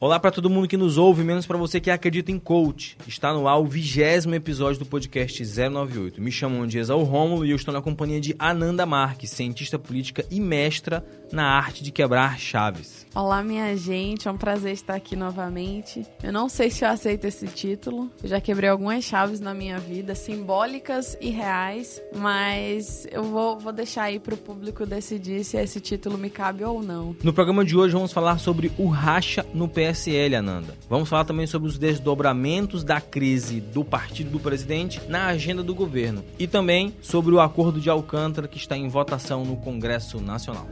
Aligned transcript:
Olá 0.00 0.20
para 0.20 0.30
todo 0.30 0.48
mundo 0.48 0.68
que 0.68 0.76
nos 0.76 0.96
ouve, 0.96 1.24
menos 1.24 1.44
para 1.44 1.58
você 1.58 1.80
que 1.80 1.90
acredita 1.90 2.30
em 2.30 2.38
coach. 2.38 2.96
Está 3.04 3.32
no 3.32 3.48
ar 3.48 3.58
o 3.58 3.66
vigésimo 3.66 4.32
episódio 4.32 4.78
do 4.78 4.86
podcast 4.86 5.42
098. 5.42 6.22
Me 6.22 6.30
chamo 6.30 6.62
Andiesal 6.62 7.02
Rômulo 7.02 7.44
e 7.44 7.50
eu 7.50 7.56
estou 7.56 7.74
na 7.74 7.82
companhia 7.82 8.20
de 8.20 8.32
Ananda 8.38 8.86
Marques, 8.86 9.30
cientista 9.30 9.76
política 9.76 10.24
e 10.30 10.38
mestra 10.38 11.04
na 11.32 11.44
arte 11.44 11.82
de 11.82 11.90
quebrar 11.90 12.38
chaves. 12.38 13.06
Olá, 13.14 13.42
minha 13.42 13.76
gente, 13.76 14.28
é 14.28 14.30
um 14.30 14.36
prazer 14.36 14.72
estar 14.72 14.94
aqui 14.94 15.16
novamente. 15.16 16.06
Eu 16.22 16.32
não 16.32 16.48
sei 16.48 16.70
se 16.70 16.84
eu 16.84 16.88
aceito 16.88 17.24
esse 17.24 17.46
título, 17.46 18.10
eu 18.22 18.28
já 18.28 18.40
quebrei 18.40 18.68
algumas 18.68 19.04
chaves 19.04 19.40
na 19.40 19.54
minha 19.54 19.78
vida, 19.78 20.14
simbólicas 20.14 21.16
e 21.20 21.30
reais, 21.30 22.00
mas 22.16 23.06
eu 23.10 23.24
vou, 23.24 23.58
vou 23.58 23.72
deixar 23.72 24.04
aí 24.04 24.20
para 24.20 24.34
o 24.34 24.38
público 24.38 24.86
decidir 24.86 25.42
se 25.44 25.56
esse 25.56 25.80
título 25.80 26.16
me 26.16 26.30
cabe 26.30 26.64
ou 26.64 26.82
não. 26.82 27.16
No 27.22 27.32
programa 27.32 27.64
de 27.64 27.76
hoje 27.76 27.94
vamos 27.94 28.12
falar 28.12 28.38
sobre 28.38 28.70
o 28.78 28.88
racha 28.88 29.44
no 29.52 29.68
PSL, 29.68 30.36
Ananda. 30.36 30.74
Vamos 30.88 31.08
falar 31.08 31.24
também 31.24 31.46
sobre 31.46 31.68
os 31.68 31.78
desdobramentos 31.78 32.84
da 32.84 33.00
crise 33.00 33.60
do 33.60 33.84
partido 33.84 34.30
do 34.30 34.40
presidente 34.40 35.00
na 35.08 35.26
agenda 35.26 35.62
do 35.62 35.74
governo 35.74 36.24
e 36.38 36.46
também 36.46 36.94
sobre 37.02 37.34
o 37.34 37.40
acordo 37.40 37.80
de 37.80 37.90
Alcântara 37.90 38.46
que 38.46 38.58
está 38.58 38.76
em 38.76 38.88
votação 38.88 39.44
no 39.44 39.56
Congresso 39.56 40.20
Nacional. 40.20 40.68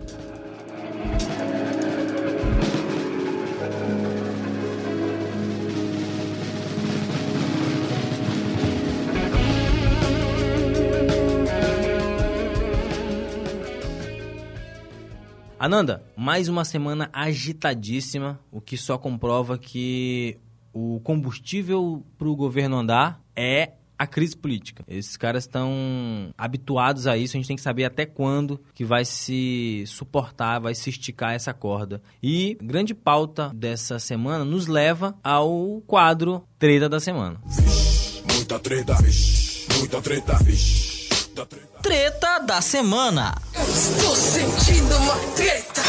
Ananda, 15.67 16.05
mais 16.17 16.49
uma 16.49 16.65
semana 16.65 17.11
agitadíssima, 17.13 18.39
o 18.53 18.61
que 18.61 18.77
só 18.77 18.97
comprova 18.97 19.59
que 19.59 20.39
o 20.73 21.01
combustível 21.01 22.07
para 22.17 22.29
o 22.29 22.37
governo 22.37 22.77
andar 22.77 23.21
é 23.35 23.73
a 23.99 24.07
crise 24.07 24.37
política. 24.37 24.85
Esses 24.89 25.17
caras 25.17 25.45
estão 25.45 26.33
habituados 26.37 27.07
a 27.07 27.17
isso, 27.17 27.37
a 27.37 27.39
gente 27.39 27.49
tem 27.49 27.57
que 27.57 27.63
saber 27.63 27.85
até 27.85 28.05
quando 28.07 28.61
que 28.75 28.85
vai 28.85 29.05
se 29.05 29.85
suportar, 29.87 30.61
vai 30.61 30.75
se 30.75 30.91
esticar 30.91 31.33
essa 31.33 31.53
corda. 31.53 32.03
E 32.23 32.57
grande 32.63 32.95
pauta 32.95 33.51
dessa 33.55 33.99
semana 33.99 34.45
nos 34.45 34.67
leva 34.67 35.17
ao 35.23 35.83
quadro 35.87 36.45
Treta 36.59 36.89
da 36.89 37.01
Semana. 37.01 37.41
Vixe, 37.47 38.23
muita 38.33 38.59
treta, 38.59 38.95
vixe, 39.03 39.67
muita 39.79 40.01
treta, 40.03 40.35
vixe, 40.43 41.09
muita 41.27 41.47
treta. 41.47 41.79
Treta 41.83 42.39
da 42.41 42.61
Semana. 42.61 43.35
Estou 43.55 44.15
sentindo 44.17 44.97
uma 44.97 45.17
treta. 45.35 45.83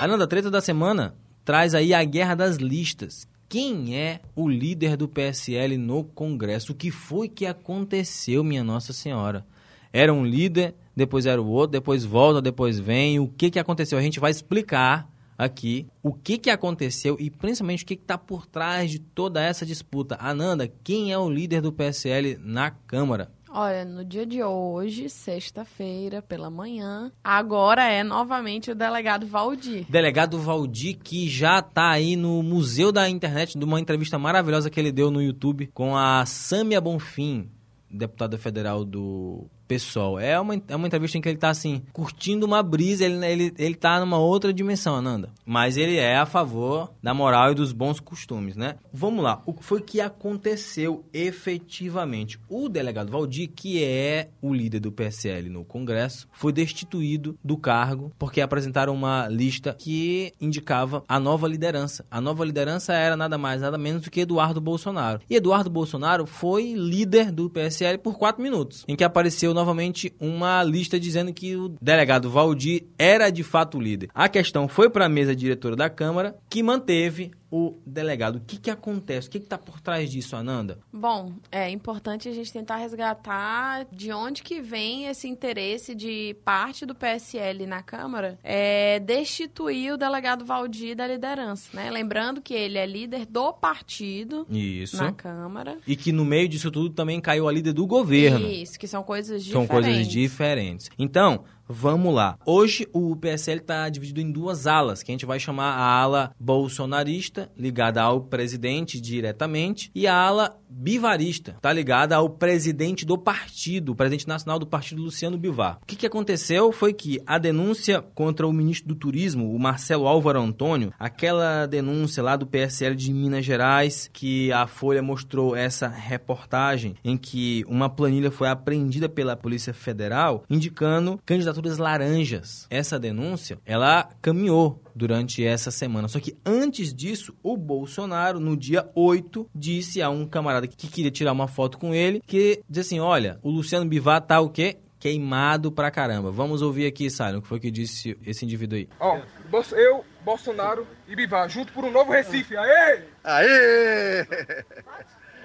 A 0.00 0.26
treta 0.26 0.50
da 0.50 0.62
semana 0.62 1.14
traz 1.44 1.74
aí 1.74 1.92
a 1.92 2.02
guerra 2.04 2.34
das 2.34 2.56
listas. 2.56 3.28
Quem 3.50 3.96
é 3.98 4.20
o 4.36 4.48
líder 4.48 4.96
do 4.96 5.08
PSL 5.08 5.76
no 5.76 6.04
Congresso? 6.04 6.70
O 6.70 6.74
que 6.76 6.88
foi 6.92 7.28
que 7.28 7.46
aconteceu, 7.46 8.44
minha 8.44 8.62
Nossa 8.62 8.92
Senhora? 8.92 9.44
Era 9.92 10.14
um 10.14 10.24
líder, 10.24 10.72
depois 10.94 11.26
era 11.26 11.42
o 11.42 11.48
outro, 11.48 11.72
depois 11.72 12.04
volta, 12.04 12.40
depois 12.40 12.78
vem. 12.78 13.18
O 13.18 13.26
que, 13.26 13.50
que 13.50 13.58
aconteceu? 13.58 13.98
A 13.98 14.02
gente 14.02 14.20
vai 14.20 14.30
explicar 14.30 15.10
aqui 15.36 15.88
o 16.00 16.12
que, 16.12 16.38
que 16.38 16.48
aconteceu 16.48 17.16
e 17.18 17.28
principalmente 17.28 17.82
o 17.82 17.86
que 17.88 17.94
está 17.94 18.16
por 18.16 18.46
trás 18.46 18.88
de 18.88 19.00
toda 19.00 19.42
essa 19.42 19.66
disputa. 19.66 20.16
Ananda, 20.20 20.72
quem 20.84 21.10
é 21.10 21.18
o 21.18 21.28
líder 21.28 21.60
do 21.60 21.72
PSL 21.72 22.38
na 22.40 22.70
Câmara? 22.70 23.32
Olha, 23.52 23.84
no 23.84 24.04
dia 24.04 24.24
de 24.24 24.44
hoje, 24.44 25.08
sexta-feira, 25.08 26.22
pela 26.22 26.48
manhã, 26.48 27.10
agora 27.22 27.84
é 27.84 28.04
novamente 28.04 28.70
o 28.70 28.76
delegado 28.76 29.26
Valdir. 29.26 29.84
Delegado 29.88 30.38
Valdir, 30.38 30.98
que 31.02 31.28
já 31.28 31.58
está 31.58 31.90
aí 31.90 32.14
no 32.14 32.44
Museu 32.44 32.92
da 32.92 33.08
Internet, 33.08 33.58
de 33.58 33.64
uma 33.64 33.80
entrevista 33.80 34.16
maravilhosa 34.20 34.70
que 34.70 34.78
ele 34.78 34.92
deu 34.92 35.10
no 35.10 35.20
YouTube 35.20 35.66
com 35.74 35.96
a 35.96 36.24
Sâmia 36.26 36.80
Bonfim, 36.80 37.50
deputada 37.90 38.38
federal 38.38 38.84
do 38.84 39.50
pessoal. 39.70 40.18
É 40.18 40.38
uma, 40.40 40.60
é 40.66 40.74
uma 40.74 40.88
entrevista 40.88 41.16
em 41.16 41.20
que 41.20 41.28
ele 41.28 41.38
tá 41.38 41.48
assim, 41.48 41.80
curtindo 41.92 42.44
uma 42.44 42.60
brisa, 42.60 43.04
ele, 43.04 43.24
ele, 43.24 43.54
ele 43.56 43.74
tá 43.76 44.00
numa 44.00 44.18
outra 44.18 44.52
dimensão, 44.52 44.96
Ananda. 44.96 45.30
Mas 45.46 45.76
ele 45.76 45.96
é 45.96 46.16
a 46.16 46.26
favor 46.26 46.92
da 47.00 47.14
moral 47.14 47.52
e 47.52 47.54
dos 47.54 47.70
bons 47.72 48.00
costumes, 48.00 48.56
né? 48.56 48.74
Vamos 48.92 49.22
lá, 49.22 49.40
o 49.46 49.54
que 49.54 49.64
foi 49.64 49.80
que 49.80 50.00
aconteceu 50.00 51.04
efetivamente? 51.12 52.36
O 52.48 52.68
delegado 52.68 53.12
Valdir, 53.12 53.52
que 53.54 53.84
é 53.84 54.30
o 54.42 54.52
líder 54.52 54.80
do 54.80 54.90
PSL 54.90 55.48
no 55.48 55.64
Congresso, 55.64 56.26
foi 56.32 56.52
destituído 56.52 57.38
do 57.44 57.56
cargo 57.56 58.10
porque 58.18 58.40
apresentaram 58.40 58.92
uma 58.92 59.28
lista 59.28 59.76
que 59.78 60.32
indicava 60.40 61.04
a 61.06 61.20
nova 61.20 61.46
liderança. 61.46 62.04
A 62.10 62.20
nova 62.20 62.44
liderança 62.44 62.92
era 62.92 63.16
nada 63.16 63.38
mais, 63.38 63.60
nada 63.60 63.78
menos 63.78 64.02
do 64.02 64.10
que 64.10 64.22
Eduardo 64.22 64.60
Bolsonaro. 64.60 65.20
E 65.30 65.36
Eduardo 65.36 65.70
Bolsonaro 65.70 66.26
foi 66.26 66.72
líder 66.72 67.30
do 67.30 67.48
PSL 67.48 67.98
por 67.98 68.18
quatro 68.18 68.42
minutos, 68.42 68.84
em 68.88 68.96
que 68.96 69.04
apareceu 69.04 69.54
novamente 69.60 70.12
uma 70.18 70.62
lista 70.64 70.98
dizendo 70.98 71.32
que 71.32 71.54
o 71.54 71.68
delegado 71.80 72.30
Valdir 72.30 72.84
era 72.98 73.28
de 73.28 73.42
fato 73.42 73.76
o 73.76 73.80
líder. 73.80 74.08
A 74.14 74.28
questão 74.28 74.66
foi 74.66 74.88
para 74.88 75.04
a 75.04 75.08
mesa 75.08 75.36
diretora 75.36 75.76
da 75.76 75.90
Câmara, 75.90 76.34
que 76.48 76.62
manteve 76.62 77.30
o 77.50 77.78
delegado. 77.84 78.36
O 78.36 78.40
que, 78.40 78.58
que 78.58 78.70
acontece? 78.70 79.28
O 79.28 79.30
que 79.30 79.38
está 79.38 79.58
por 79.58 79.80
trás 79.80 80.10
disso, 80.10 80.36
Ananda? 80.36 80.78
Bom, 80.92 81.32
é 81.50 81.68
importante 81.68 82.28
a 82.28 82.32
gente 82.32 82.52
tentar 82.52 82.76
resgatar 82.76 83.86
de 83.90 84.12
onde 84.12 84.42
que 84.42 84.60
vem 84.60 85.06
esse 85.06 85.26
interesse 85.26 85.94
de 85.94 86.36
parte 86.44 86.86
do 86.86 86.94
PSL 86.94 87.66
na 87.66 87.82
Câmara 87.82 88.38
é 88.44 89.00
destituir 89.00 89.92
o 89.92 89.96
delegado 89.96 90.44
Valdir 90.44 90.94
da 90.94 91.06
liderança, 91.06 91.68
né? 91.74 91.90
Lembrando 91.90 92.40
que 92.40 92.54
ele 92.54 92.78
é 92.78 92.86
líder 92.86 93.26
do 93.26 93.52
partido 93.52 94.46
Isso. 94.48 94.96
na 94.96 95.12
Câmara. 95.12 95.78
E 95.86 95.96
que 95.96 96.12
no 96.12 96.24
meio 96.24 96.48
disso 96.48 96.70
tudo 96.70 96.90
também 96.90 97.20
caiu 97.20 97.48
a 97.48 97.52
líder 97.52 97.72
do 97.72 97.86
governo. 97.86 98.46
Isso, 98.48 98.78
que 98.78 98.86
são 98.86 99.02
coisas 99.02 99.42
São 99.44 99.62
diferentes. 99.62 99.68
coisas 99.88 100.08
diferentes. 100.08 100.90
Então, 100.98 101.44
vamos 101.70 102.12
lá. 102.12 102.36
Hoje 102.44 102.86
o 102.92 103.14
PSL 103.14 103.60
está 103.60 103.88
dividido 103.88 104.20
em 104.20 104.32
duas 104.32 104.66
alas, 104.66 105.02
que 105.02 105.12
a 105.12 105.14
gente 105.14 105.24
vai 105.24 105.38
chamar 105.38 105.72
a 105.74 105.84
ala 105.84 106.34
bolsonarista, 106.38 107.50
ligada 107.56 108.02
ao 108.02 108.22
presidente 108.22 109.00
diretamente, 109.00 109.90
e 109.94 110.06
a 110.06 110.14
ala 110.14 110.58
bivarista, 110.68 111.56
tá 111.60 111.72
ligada 111.72 112.16
ao 112.16 112.30
presidente 112.30 113.04
do 113.04 113.18
partido, 113.18 113.92
o 113.92 113.94
presidente 113.94 114.26
nacional 114.26 114.58
do 114.58 114.66
partido, 114.66 115.02
Luciano 115.02 115.36
Bivar. 115.38 115.78
O 115.82 115.86
que, 115.86 115.96
que 115.96 116.06
aconteceu 116.06 116.72
foi 116.72 116.92
que 116.92 117.20
a 117.26 117.38
denúncia 117.38 118.00
contra 118.00 118.46
o 118.46 118.52
ministro 118.52 118.88
do 118.88 118.94
Turismo, 118.94 119.54
o 119.54 119.58
Marcelo 119.58 120.06
Álvaro 120.06 120.40
Antônio, 120.40 120.92
aquela 120.98 121.66
denúncia 121.66 122.22
lá 122.22 122.36
do 122.36 122.46
PSL 122.46 122.94
de 122.94 123.12
Minas 123.12 123.44
Gerais, 123.44 124.08
que 124.12 124.52
a 124.52 124.66
Folha 124.66 125.02
mostrou 125.02 125.54
essa 125.54 125.88
reportagem 125.88 126.94
em 127.04 127.16
que 127.16 127.64
uma 127.68 127.88
planilha 127.88 128.30
foi 128.30 128.48
apreendida 128.48 129.08
pela 129.08 129.36
Polícia 129.36 129.74
Federal, 129.74 130.44
indicando 130.48 131.20
candidaturas 131.60 131.78
laranjas. 131.78 132.66
Essa 132.70 132.98
denúncia, 132.98 133.58
ela 133.66 134.08
caminhou 134.22 134.82
durante 134.94 135.44
essa 135.44 135.70
semana. 135.70 136.08
Só 136.08 136.18
que 136.18 136.36
antes 136.44 136.94
disso, 136.94 137.34
o 137.42 137.56
Bolsonaro, 137.56 138.40
no 138.40 138.56
dia 138.56 138.88
8, 138.94 139.48
disse 139.54 140.00
a 140.02 140.08
um 140.10 140.26
camarada 140.26 140.66
que 140.66 140.88
queria 140.88 141.10
tirar 141.10 141.32
uma 141.32 141.48
foto 141.48 141.78
com 141.78 141.94
ele, 141.94 142.22
que 142.26 142.62
diz 142.68 142.86
assim, 142.86 143.00
olha, 143.00 143.38
o 143.42 143.50
Luciano 143.50 143.86
Bivar 143.86 144.20
tá 144.22 144.40
o 144.40 144.48
quê? 144.50 144.78
Queimado 144.98 145.72
pra 145.72 145.90
caramba. 145.90 146.30
Vamos 146.30 146.60
ouvir 146.60 146.86
aqui, 146.86 147.08
Silent, 147.08 147.36
o 147.38 147.42
que 147.42 147.48
foi 147.48 147.58
que 147.60 147.70
disse 147.70 148.18
esse 148.26 148.44
indivíduo 148.44 148.76
aí. 148.76 148.88
Ó, 148.98 149.18
Bolso- 149.50 149.74
eu, 149.74 150.04
Bolsonaro 150.22 150.86
e 151.08 151.16
Bivar, 151.16 151.48
junto 151.48 151.72
por 151.72 151.84
um 151.84 151.90
novo 151.90 152.12
Recife. 152.12 152.54
Aê! 152.56 153.04
Aê! 153.24 154.26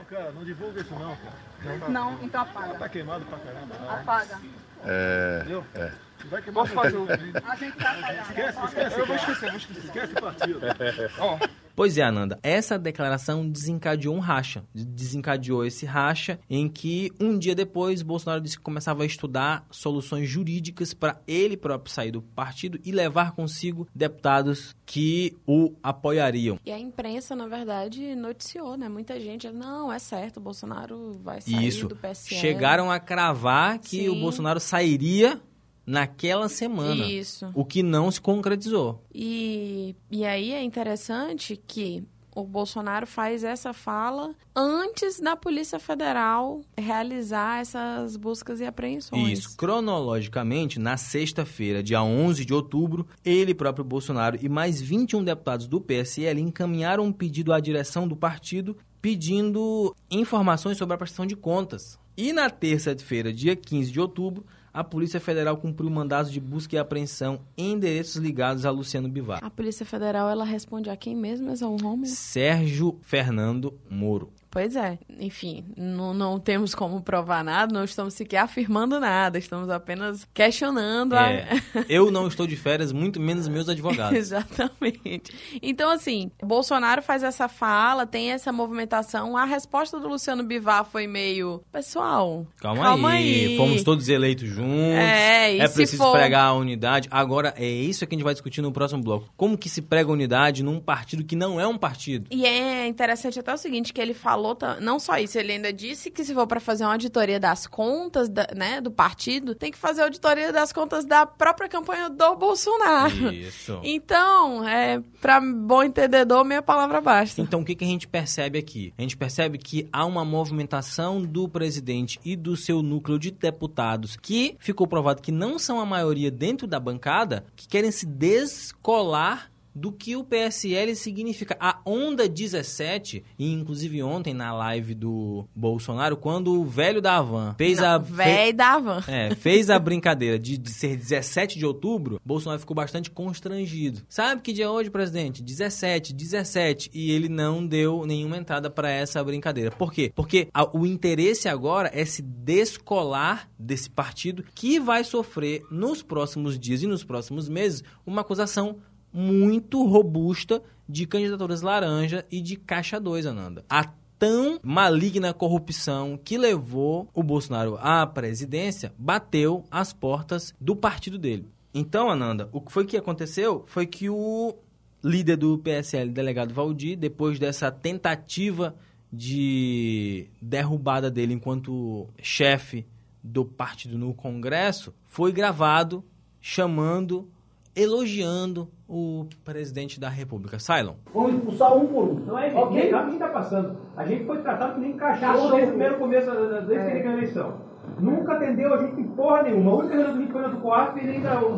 Cara, 0.09 0.31
não 0.33 0.43
divulga 0.43 0.81
isso 0.81 0.93
não, 0.93 1.15
cara. 1.15 1.89
Não, 1.89 2.19
então 2.23 2.41
apaga. 2.41 2.75
Tá 2.75 2.87
queimado 2.89 3.25
pra 3.25 3.39
caramba. 3.39 3.75
Apaga. 3.89 4.39
É, 4.85 5.39
Entendeu? 5.41 5.65
é. 5.73 5.91
Vai 6.29 6.41
queimar 6.41 6.63
Posso 6.63 6.73
fazer 6.73 6.97
o 6.97 7.05
vídeo? 7.05 7.33
A 7.43 7.55
gente 7.55 7.77
tá. 7.77 8.21
Esquece, 8.21 8.59
esquece. 8.65 8.99
Eu 8.99 9.05
vou 9.05 9.15
esquecer, 9.15 9.49
vou 9.49 9.57
esquecer. 9.57 9.85
Esquece 9.85 10.13
o 10.13 10.21
partido. 10.21 10.59
Ó, 11.19 11.39
Pois 11.75 11.97
é, 11.97 12.03
Ananda, 12.03 12.39
essa 12.41 12.79
declaração 12.79 13.47
desencadeou 13.49 14.15
um 14.15 14.19
racha. 14.19 14.63
Desencadeou 14.73 15.65
esse 15.65 15.85
racha 15.85 16.39
em 16.49 16.69
que 16.69 17.11
um 17.19 17.37
dia 17.37 17.53
depois 17.53 18.01
Bolsonaro 18.01 18.39
disse 18.39 18.57
que 18.57 18.63
começava 18.63 19.03
a 19.03 19.05
estudar 19.05 19.67
soluções 19.69 20.29
jurídicas 20.29 20.93
para 20.93 21.19
ele 21.27 21.57
próprio 21.57 21.93
sair 21.93 22.11
do 22.11 22.21
partido 22.21 22.79
e 22.85 22.93
levar 22.93 23.33
consigo 23.33 23.85
deputados 23.93 24.73
que 24.85 25.35
o 25.45 25.73
apoiariam. 25.83 26.57
E 26.65 26.71
a 26.71 26.79
imprensa, 26.79 27.35
na 27.35 27.45
verdade, 27.45 28.15
noticiou, 28.15 28.77
né? 28.77 28.87
Muita 28.87 29.19
gente, 29.19 29.51
não, 29.51 29.91
é 29.91 29.99
certo, 29.99 30.37
o 30.37 30.41
Bolsonaro 30.41 31.19
vai 31.21 31.41
sair 31.41 31.67
Isso. 31.67 31.89
do 31.89 31.95
PSL. 31.97 32.39
Chegaram 32.39 32.89
a 32.89 33.01
cravar 33.01 33.79
que 33.79 34.03
Sim. 34.03 34.09
o 34.09 34.15
Bolsonaro 34.15 34.61
sairia 34.61 35.41
naquela 35.85 36.49
semana. 36.49 37.05
Isso. 37.05 37.49
O 37.53 37.63
que 37.63 37.83
não 37.83 38.09
se 38.09 38.19
concretizou. 38.19 39.03
E, 39.13 39.95
e 40.09 40.25
aí 40.25 40.51
é 40.51 40.63
interessante 40.63 41.61
que 41.67 42.03
o 42.35 42.43
Bolsonaro 42.43 43.07
faz 43.07 43.45
essa 43.45 43.71
fala 43.71 44.35
antes 44.53 45.21
da 45.21 45.37
Polícia 45.37 45.79
Federal 45.79 46.61
realizar 46.77 47.61
essas 47.61 48.17
buscas 48.17 48.59
e 48.59 48.65
apreensões. 48.65 49.39
Isso, 49.39 49.55
cronologicamente, 49.55 50.77
na 50.77 50.97
sexta-feira, 50.97 51.81
dia 51.81 52.03
11 52.03 52.43
de 52.43 52.53
outubro, 52.53 53.07
ele 53.23 53.55
próprio 53.55 53.85
Bolsonaro 53.85 54.37
e 54.41 54.49
mais 54.49 54.81
21 54.81 55.23
deputados 55.23 55.67
do 55.67 55.79
PSL 55.79 56.41
encaminharam 56.41 57.05
um 57.05 57.13
pedido 57.13 57.53
à 57.53 57.59
direção 57.61 58.05
do 58.05 58.17
partido 58.17 58.75
pedindo 59.01 59.95
informações 60.11 60.77
sobre 60.77 60.95
a 60.95 60.97
prestação 60.97 61.25
de 61.25 61.35
contas. 61.35 61.97
E 62.17 62.33
na 62.33 62.49
terça-feira, 62.49 63.31
dia 63.31 63.55
15 63.55 63.91
de 63.91 63.99
outubro, 63.99 64.45
a 64.75 64.83
Polícia 64.83 65.21
Federal 65.21 65.55
cumpriu 65.55 65.89
mandados 65.89 66.29
de 66.29 66.41
busca 66.41 66.75
e 66.75 66.77
apreensão 66.77 67.39
em 67.57 67.71
endereços 67.71 68.17
ligados 68.17 68.65
a 68.65 68.69
Luciano 68.69 69.07
Bivar. 69.07 69.39
A 69.41 69.49
Polícia 69.49 69.85
Federal, 69.85 70.29
ela 70.29 70.43
responde 70.43 70.89
a 70.89 70.97
quem 70.97 71.15
mesmo, 71.15 71.49
Exaú 71.49 71.77
Romo? 71.77 72.05
Sérgio 72.05 72.99
Fernando 73.01 73.73
Moro. 73.89 74.33
Pois 74.55 74.73
é. 74.77 74.97
Enfim, 75.19 75.65
não, 75.75 76.13
não 76.13 76.39
temos 76.39 76.73
como 76.73 77.01
provar 77.01 77.43
nada, 77.43 77.73
não 77.73 77.83
estamos 77.83 78.13
sequer 78.13 78.37
afirmando 78.37 79.01
nada, 79.01 79.37
estamos 79.37 79.69
apenas 79.69 80.25
questionando 80.33 81.11
a... 81.11 81.29
É, 81.29 81.49
eu 81.89 82.09
não 82.09 82.25
estou 82.25 82.47
de 82.47 82.55
férias, 82.55 82.93
muito 82.93 83.19
menos 83.19 83.49
meus 83.49 83.67
advogados. 83.67 84.15
Exatamente. 84.17 85.35
Então, 85.61 85.89
assim, 85.91 86.31
Bolsonaro 86.41 87.01
faz 87.01 87.21
essa 87.21 87.49
fala, 87.49 88.05
tem 88.07 88.31
essa 88.31 88.49
movimentação. 88.53 89.35
A 89.35 89.43
resposta 89.43 89.99
do 89.99 90.07
Luciano 90.07 90.41
Bivar 90.41 90.85
foi 90.85 91.05
meio. 91.05 91.61
Pessoal, 91.69 92.47
Calma, 92.61 92.81
calma 92.81 93.09
aí. 93.09 93.47
aí. 93.47 93.57
Fomos 93.57 93.83
todos 93.83 94.07
eleitos 94.07 94.47
juntos. 94.47 94.69
É, 94.95 95.55
e 95.55 95.59
é 95.59 95.67
preciso 95.67 95.97
for- 96.01 96.13
pregar 96.13 96.45
a 96.45 96.53
unidade. 96.53 97.09
Agora, 97.11 97.53
é 97.57 97.67
isso 97.67 98.07
que 98.07 98.15
a 98.15 98.17
gente 98.17 98.23
vai 98.23 98.33
discutir 98.33 98.61
no 98.61 98.71
próximo 98.71 99.03
bloco. 99.03 99.27
Como 99.35 99.57
que 99.57 99.67
se 99.67 99.81
prega 99.81 100.09
a 100.09 100.13
unidade 100.13 100.63
num 100.63 100.79
partido 100.79 101.25
que 101.25 101.35
não 101.35 101.59
é 101.59 101.67
um 101.67 101.77
partido? 101.77 102.25
E 102.31 102.45
é 102.45 102.87
interessante 102.87 103.37
até 103.37 103.53
o 103.53 103.57
seguinte, 103.57 103.91
que 103.91 103.99
ele 103.99 104.13
falou, 104.13 104.44
ta- 104.53 104.79
não 104.81 104.99
só 104.99 105.17
isso, 105.17 105.39
ele 105.39 105.53
ainda 105.53 105.71
disse 105.71 106.11
que 106.11 106.23
se 106.25 106.33
for 106.33 106.45
para 106.45 106.59
fazer 106.59 106.83
uma 106.83 106.91
auditoria 106.91 107.39
das 107.39 107.65
contas 107.65 108.27
da- 108.29 108.47
né, 108.55 108.81
do 108.81 108.91
partido, 108.91 109.55
tem 109.55 109.71
que 109.71 109.77
fazer 109.77 110.01
auditoria 110.03 110.51
das 110.51 110.71
contas 110.73 111.05
da 111.05 111.25
própria 111.25 111.69
campanha 111.69 112.09
do 112.09 112.35
Bolsonaro. 112.35 113.31
Isso. 113.33 113.79
Então, 113.83 114.67
é, 114.67 115.01
para 115.21 115.39
bom 115.39 115.81
entendedor, 115.83 116.43
meia 116.43 116.61
palavra 116.61 116.99
basta. 117.01 117.41
Então, 117.41 117.61
o 117.61 117.65
que, 117.65 117.73
que 117.75 117.85
a 117.85 117.87
gente 117.87 118.07
percebe 118.07 118.59
aqui? 118.59 118.93
A 118.97 119.01
gente 119.01 119.15
percebe 119.15 119.57
que 119.57 119.87
há 119.91 120.05
uma 120.05 120.25
movimentação 120.25 121.21
do 121.23 121.47
presidente 121.47 122.19
e 122.25 122.35
do 122.35 122.57
seu 122.57 122.83
núcleo 122.83 123.17
de 123.17 123.31
deputados 123.31 124.17
que 124.17 124.57
ficou 124.59 124.85
provado 124.85 125.21
que 125.21 125.31
não 125.31 125.57
são 125.57 125.79
a 125.79 125.85
maioria 125.85 126.29
dentro 126.29 126.67
da 126.67 126.79
bancada, 126.79 127.45
que 127.55 127.67
querem 127.67 127.91
se 127.91 128.05
descolar 128.05 129.49
do 129.75 129.91
que 129.91 130.15
o 130.15 130.23
PSL 130.23 130.95
significa. 130.95 131.57
A 131.59 131.79
onda 131.85 132.29
17, 132.29 133.23
e 133.37 133.51
inclusive 133.51 134.01
ontem 134.01 134.33
na 134.33 134.53
live 134.53 134.95
do 134.95 135.45
Bolsonaro, 135.53 136.15
quando 136.15 136.53
o 136.59 136.65
velho 136.65 137.01
da 137.01 137.17
Havan 137.17 137.53
fez 137.57 137.79
a... 137.79 137.99
fe- 138.01 138.13
Véi 138.13 138.53
da 138.53 138.79
van. 138.79 139.03
é, 139.07 139.35
fez 139.35 139.69
a 139.69 139.77
brincadeira 139.77 140.39
de, 140.39 140.57
de 140.57 140.69
ser 140.71 140.95
17 140.95 141.59
de 141.59 141.65
outubro, 141.65 142.21
Bolsonaro 142.23 142.59
ficou 142.59 142.73
bastante 142.75 143.11
constrangido. 143.11 144.01
Sabe 144.07 144.41
que 144.41 144.53
dia 144.53 144.65
é 144.65 144.69
hoje, 144.69 144.89
presidente? 144.89 145.43
17, 145.43 146.13
17. 146.13 146.89
E 146.93 147.11
ele 147.11 147.27
não 147.27 147.65
deu 147.65 148.05
nenhuma 148.05 148.37
entrada 148.37 148.69
para 148.69 148.89
essa 148.89 149.21
brincadeira. 149.23 149.71
Por 149.71 149.91
quê? 149.91 150.11
Porque 150.15 150.47
a- 150.53 150.69
o 150.77 150.85
interesse 150.85 151.49
agora 151.49 151.91
é 151.93 152.05
se 152.05 152.21
descolar 152.21 153.49
desse 153.59 153.89
partido 153.89 154.43
que 154.55 154.79
vai 154.79 155.03
sofrer 155.03 155.63
nos 155.69 156.01
próximos 156.01 156.57
dias 156.57 156.81
e 156.83 156.87
nos 156.87 157.03
próximos 157.03 157.47
meses 157.49 157.83
uma 158.05 158.21
acusação 158.21 158.77
muito 159.15 159.85
robusta 159.85 160.61
de 160.87 161.07
candidaturas 161.07 161.61
laranja 161.61 162.25
e 162.29 162.41
de 162.41 162.57
caixa 162.57 162.99
2, 162.99 163.25
Ananda. 163.25 163.63
A 163.69 163.85
tão 164.19 164.59
maligna 164.61 165.33
corrupção 165.33 166.19
que 166.21 166.37
levou 166.37 167.09
o 167.13 167.23
Bolsonaro 167.23 167.77
à 167.79 168.05
presidência 168.05 168.93
bateu 168.97 169.63
as 169.71 169.93
portas 169.93 170.53
do 170.59 170.75
partido 170.75 171.17
dele. 171.17 171.47
Então, 171.73 172.09
Ananda, 172.09 172.49
o 172.51 172.59
que 172.59 172.71
foi 172.71 172.85
que 172.85 172.97
aconteceu 172.97 173.63
foi 173.67 173.85
que 173.85 174.09
o 174.09 174.53
líder 175.01 175.37
do 175.37 175.57
PSL, 175.59 176.09
delegado 176.09 176.53
Valdir, 176.53 176.97
depois 176.97 177.39
dessa 177.39 177.71
tentativa 177.71 178.75
de 179.11 180.27
derrubada 180.41 181.09
dele 181.09 181.33
enquanto 181.33 182.09
chefe 182.21 182.85
do 183.23 183.45
partido 183.45 183.97
no 183.97 184.13
Congresso, 184.13 184.93
foi 185.05 185.31
gravado 185.31 186.03
chamando, 186.41 187.29
elogiando 187.75 188.69
o 188.87 189.25
presidente 189.43 189.99
da 189.99 190.09
República. 190.09 190.57
Cylon. 190.59 190.95
Vamos 191.13 191.33
expulsar 191.33 191.75
um 191.75 191.87
por 191.87 192.03
um. 192.03 192.13
Não 192.25 192.39
é? 192.39 192.47
Okay. 192.55 192.93
A 192.93 193.05
gente 193.05 193.19
tá 193.19 193.27
passando. 193.29 193.77
A 193.97 194.05
gente 194.05 194.25
foi 194.25 194.41
tratado 194.41 194.75
que 194.75 194.79
nem 194.79 194.93
cachorro 194.93 195.51
desde 195.51 195.65
o 195.65 195.69
primeiro 195.69 195.97
começo, 195.97 196.31
desde 196.67 196.85
que 196.85 196.91
ele 196.91 196.99
ganhou 196.99 197.15
a 197.15 197.17
eleição. 197.17 197.53
Nunca 197.99 198.33
atendeu 198.33 198.73
a 198.73 198.77
gente 198.77 199.01
em 199.01 199.07
porra 199.09 199.43
nenhuma. 199.43 199.71
A 199.71 199.75
única 199.75 199.95
reunião 199.95 200.13
que 200.13 200.17
a 200.17 200.21
gente 200.21 200.31
foi 200.31 200.41
na 200.41 200.47
do 200.47 200.57
Coasp 200.57 200.99
e 200.99 201.05
nem 201.05 201.21
da. 201.21 201.41
O 201.41 201.57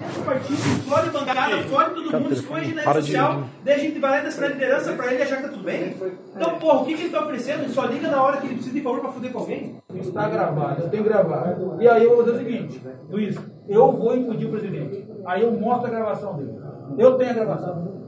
do 0.00 0.24
partido, 0.24 0.56
fora 0.88 1.10
bancada, 1.10 1.62
fora 1.64 1.90
todo 1.90 2.12
mundo, 2.12 2.32
expõe 2.32 2.72
na 2.72 2.82
rede 2.82 3.06
social, 3.06 3.42
daí 3.64 3.74
a 3.74 3.78
gente 3.78 3.98
vai 3.98 4.10
lá 4.10 4.28
e 4.28 4.40
dá 4.40 4.48
liderança 4.48 4.92
pra 4.92 5.12
ele 5.12 5.22
achar 5.22 5.36
que 5.38 5.42
tá 5.42 5.48
tudo 5.48 5.64
bem. 5.64 5.94
Então, 6.34 6.58
porra, 6.58 6.80
o 6.80 6.84
que, 6.84 6.94
que 6.94 7.02
ele 7.02 7.10
tá 7.10 7.22
oferecendo? 7.22 7.64
Ele 7.64 7.72
só 7.72 7.84
liga 7.86 8.08
na 8.08 8.22
hora 8.22 8.36
que 8.38 8.46
ele 8.46 8.54
precisa 8.54 8.74
de 8.74 8.80
favor 8.82 9.00
pra 9.00 9.12
fuder 9.12 9.32
com 9.32 9.40
alguém. 9.40 9.76
Está 9.94 10.28
gravado, 10.28 10.82
eu 10.82 10.88
tenho 10.88 11.04
gravado. 11.04 11.76
E 11.82 11.88
aí 11.88 12.04
eu 12.04 12.14
vou 12.14 12.24
dizer 12.24 12.36
o 12.36 12.38
seguinte, 12.38 12.82
Luiz, 13.10 13.36
eu 13.68 13.92
vou 13.92 14.16
impedir 14.16 14.46
o 14.46 14.50
presidente. 14.50 15.09
Aí 15.30 15.42
eu 15.42 15.52
mostro 15.52 15.86
a 15.86 15.90
gravação 15.90 16.36
dele. 16.36 16.58
Eu 16.98 17.16
tenho 17.16 17.30
a 17.30 17.34
gravação. 17.34 18.00